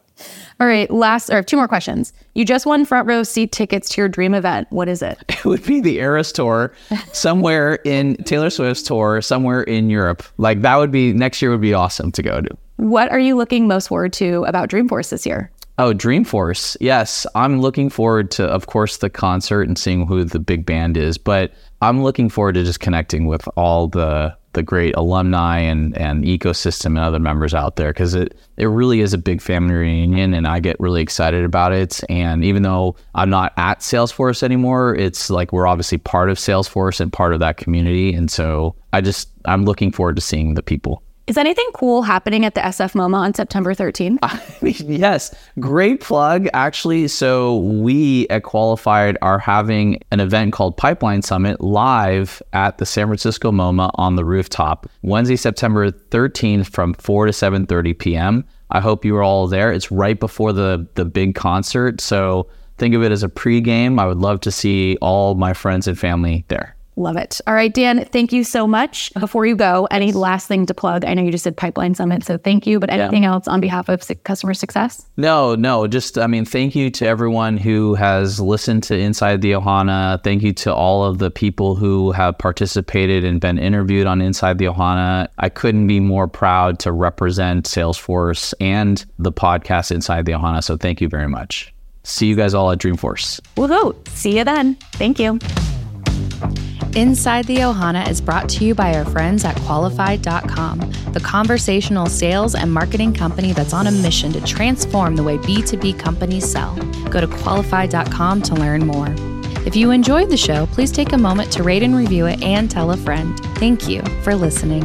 All 0.59 0.67
right, 0.67 0.89
last 0.89 1.29
or 1.29 1.43
two 1.43 1.57
more 1.57 1.67
questions. 1.67 2.13
You 2.33 2.45
just 2.45 2.65
won 2.65 2.85
front 2.85 3.07
row 3.07 3.23
seat 3.23 3.51
tickets 3.51 3.89
to 3.89 4.01
your 4.01 4.07
dream 4.07 4.33
event. 4.33 4.67
What 4.69 4.87
is 4.87 5.01
it? 5.01 5.21
It 5.27 5.43
would 5.43 5.63
be 5.65 5.81
the 5.81 5.99
Eras 5.99 6.31
tour 6.31 6.73
somewhere 7.11 7.75
in 7.83 8.15
Taylor 8.23 8.49
Swift's 8.49 8.83
tour 8.83 9.21
somewhere 9.21 9.63
in 9.63 9.89
Europe. 9.89 10.23
Like 10.37 10.61
that 10.61 10.77
would 10.77 10.91
be 10.91 11.11
next 11.13 11.41
year 11.41 11.51
would 11.51 11.61
be 11.61 11.73
awesome 11.73 12.11
to 12.13 12.23
go 12.23 12.41
to. 12.41 12.57
What 12.77 13.11
are 13.11 13.19
you 13.19 13.35
looking 13.35 13.67
most 13.67 13.87
forward 13.87 14.13
to 14.13 14.43
about 14.43 14.69
Dreamforce 14.69 15.09
this 15.09 15.25
year? 15.25 15.51
Oh, 15.77 15.93
Dreamforce. 15.93 16.77
Yes, 16.79 17.25
I'm 17.35 17.59
looking 17.59 17.89
forward 17.89 18.31
to, 18.31 18.45
of 18.45 18.67
course, 18.67 18.97
the 18.97 19.09
concert 19.09 19.67
and 19.67 19.77
seeing 19.77 20.07
who 20.07 20.23
the 20.23 20.39
big 20.39 20.65
band 20.65 20.95
is. 20.95 21.17
But 21.17 21.53
I'm 21.81 22.01
looking 22.01 22.29
forward 22.29 22.53
to 22.55 22.63
just 22.63 22.79
connecting 22.79 23.25
with 23.27 23.47
all 23.57 23.87
the 23.87 24.35
the 24.55 24.63
great 24.63 24.95
alumni 24.95 25.59
and, 25.59 25.95
and 25.97 26.23
ecosystem 26.23 26.85
and 26.87 26.99
other 26.99 27.19
members 27.19 27.53
out 27.53 27.75
there 27.75 27.91
because 27.91 28.15
it, 28.15 28.35
it 28.57 28.67
really 28.67 29.01
is 29.01 29.13
a 29.13 29.17
big 29.17 29.41
family 29.41 29.75
reunion 29.75 30.33
and 30.33 30.47
I 30.47 30.59
get 30.61 30.79
really 30.79 31.01
excited 31.01 31.43
about 31.43 31.73
it. 31.73 32.01
And 32.09 32.43
even 32.43 32.63
though 32.63 32.95
I'm 33.13 33.29
not 33.29 33.53
at 33.57 33.81
Salesforce 33.81 34.41
anymore, 34.41 34.95
it's 34.95 35.29
like 35.29 35.51
we're 35.51 35.67
obviously 35.67 35.97
part 35.97 36.29
of 36.29 36.37
Salesforce 36.37 36.99
and 36.99 37.11
part 37.11 37.33
of 37.33 37.41
that 37.41 37.57
community. 37.57 38.13
And 38.13 38.31
so 38.31 38.75
I 38.93 39.01
just, 39.01 39.29
I'm 39.43 39.65
looking 39.65 39.91
forward 39.91 40.15
to 40.15 40.21
seeing 40.21 40.53
the 40.53 40.63
people. 40.63 41.03
Is 41.27 41.37
anything 41.37 41.67
cool 41.73 42.03
happening 42.03 42.45
at 42.45 42.53
the 42.53 42.61
SF 42.61 42.93
MoMA 42.93 43.15
on 43.15 43.33
September 43.33 43.73
13th? 43.73 44.19
I 44.21 44.39
mean, 44.61 44.75
yes, 44.79 45.33
great 45.59 45.99
plug. 45.99 46.47
Actually, 46.53 47.07
so 47.07 47.57
we 47.57 48.27
at 48.29 48.43
Qualified 48.43 49.17
are 49.23 49.39
having 49.39 50.03
an 50.11 50.19
event 50.19 50.53
called 50.53 50.77
Pipeline 50.77 51.23
Summit 51.23 51.59
live 51.61 52.43
at 52.53 52.77
the 52.77 52.85
San 52.85 53.07
Francisco 53.07 53.51
MoMA 53.51 53.89
on 53.95 54.15
the 54.15 54.23
rooftop 54.23 54.87
Wednesday, 55.01 55.35
September 55.35 55.89
13th 55.89 56.67
from 56.67 56.93
4 56.93 57.25
to 57.25 57.31
7:30 57.31 57.97
p.m. 57.97 58.45
I 58.69 58.79
hope 58.79 59.03
you 59.03 59.15
are 59.15 59.23
all 59.23 59.47
there. 59.47 59.71
It's 59.71 59.89
right 59.89 60.19
before 60.19 60.53
the 60.53 60.87
the 60.93 61.05
big 61.05 61.33
concert, 61.33 62.01
so 62.01 62.47
think 62.77 62.93
of 62.93 63.01
it 63.01 63.11
as 63.11 63.23
a 63.23 63.29
pregame. 63.29 63.99
I 63.99 64.05
would 64.05 64.19
love 64.19 64.41
to 64.41 64.51
see 64.51 64.95
all 65.01 65.33
my 65.33 65.53
friends 65.53 65.87
and 65.87 65.97
family 65.97 66.45
there. 66.49 66.74
Love 66.97 67.17
it. 67.17 67.41
All 67.45 67.53
right, 67.53 67.73
Dan, 67.73 68.05
thank 68.05 68.31
you 68.31 68.45
so 68.45 68.65
much. 68.65 69.13
Before 69.15 69.45
you 69.45 69.55
go, 69.55 69.85
any 69.91 70.13
last 70.13 70.47
thing 70.47 70.65
to 70.67 70.73
plug? 70.73 71.03
I 71.03 71.13
know 71.13 71.23
you 71.23 71.31
just 71.31 71.43
did 71.43 71.57
Pipeline 71.57 71.93
Summit, 71.93 72.23
so 72.23 72.37
thank 72.37 72.65
you. 72.65 72.79
But 72.79 72.89
anything 72.89 73.23
yeah. 73.23 73.33
else 73.33 73.49
on 73.49 73.59
behalf 73.59 73.89
of 73.89 74.01
customer 74.23 74.53
success? 74.53 75.05
No, 75.17 75.55
no. 75.55 75.87
Just, 75.87 76.17
I 76.17 76.27
mean, 76.27 76.45
thank 76.45 76.73
you 76.73 76.89
to 76.91 77.05
everyone 77.05 77.57
who 77.57 77.95
has 77.95 78.39
listened 78.39 78.83
to 78.83 78.97
Inside 78.97 79.41
the 79.41 79.51
Ohana. 79.51 80.23
Thank 80.23 80.41
you 80.41 80.53
to 80.53 80.73
all 80.73 81.03
of 81.03 81.17
the 81.17 81.29
people 81.29 81.75
who 81.75 82.11
have 82.13 82.37
participated 82.37 83.25
and 83.25 83.41
been 83.41 83.57
interviewed 83.57 84.07
on 84.07 84.21
Inside 84.21 84.57
the 84.57 84.65
Ohana. 84.65 85.27
I 85.37 85.49
couldn't 85.49 85.87
be 85.87 85.99
more 85.99 86.29
proud 86.29 86.79
to 86.79 86.93
represent 86.93 87.65
Salesforce 87.65 88.53
and 88.61 89.05
the 89.19 89.33
podcast 89.33 89.91
Inside 89.91 90.25
the 90.25 90.31
Ohana. 90.31 90.63
So 90.63 90.77
thank 90.77 91.01
you 91.01 91.09
very 91.09 91.27
much. 91.27 91.73
See 92.03 92.27
you 92.27 92.35
guys 92.35 92.53
all 92.53 92.71
at 92.71 92.77
Dreamforce. 92.77 93.41
Woohoo. 93.57 94.07
See 94.09 94.37
you 94.37 94.45
then. 94.45 94.75
Thank 94.93 95.19
you. 95.19 95.39
Inside 96.95 97.45
the 97.45 97.57
Ohana 97.57 98.09
is 98.09 98.21
brought 98.21 98.47
to 98.49 98.65
you 98.65 98.73
by 98.73 98.95
our 98.95 99.05
friends 99.05 99.43
at 99.43 99.55
Qualified.com, 99.57 100.79
the 101.11 101.19
conversational 101.19 102.05
sales 102.05 102.55
and 102.55 102.71
marketing 102.71 103.13
company 103.13 103.51
that's 103.51 103.73
on 103.73 103.87
a 103.87 103.91
mission 103.91 104.31
to 104.33 104.41
transform 104.41 105.15
the 105.15 105.23
way 105.23 105.37
B2B 105.37 105.99
companies 105.99 106.49
sell. 106.49 106.75
Go 107.09 107.21
to 107.21 107.27
Qualified.com 107.27 108.41
to 108.43 108.55
learn 108.55 108.85
more. 108.85 109.13
If 109.65 109.75
you 109.75 109.91
enjoyed 109.91 110.29
the 110.29 110.37
show, 110.37 110.67
please 110.67 110.91
take 110.91 111.11
a 111.11 111.17
moment 111.17 111.51
to 111.53 111.63
rate 111.63 111.83
and 111.83 111.95
review 111.95 112.27
it 112.27 112.41
and 112.43 112.69
tell 112.69 112.91
a 112.91 112.97
friend. 112.97 113.37
Thank 113.57 113.89
you 113.89 114.01
for 114.23 114.35
listening. 114.35 114.83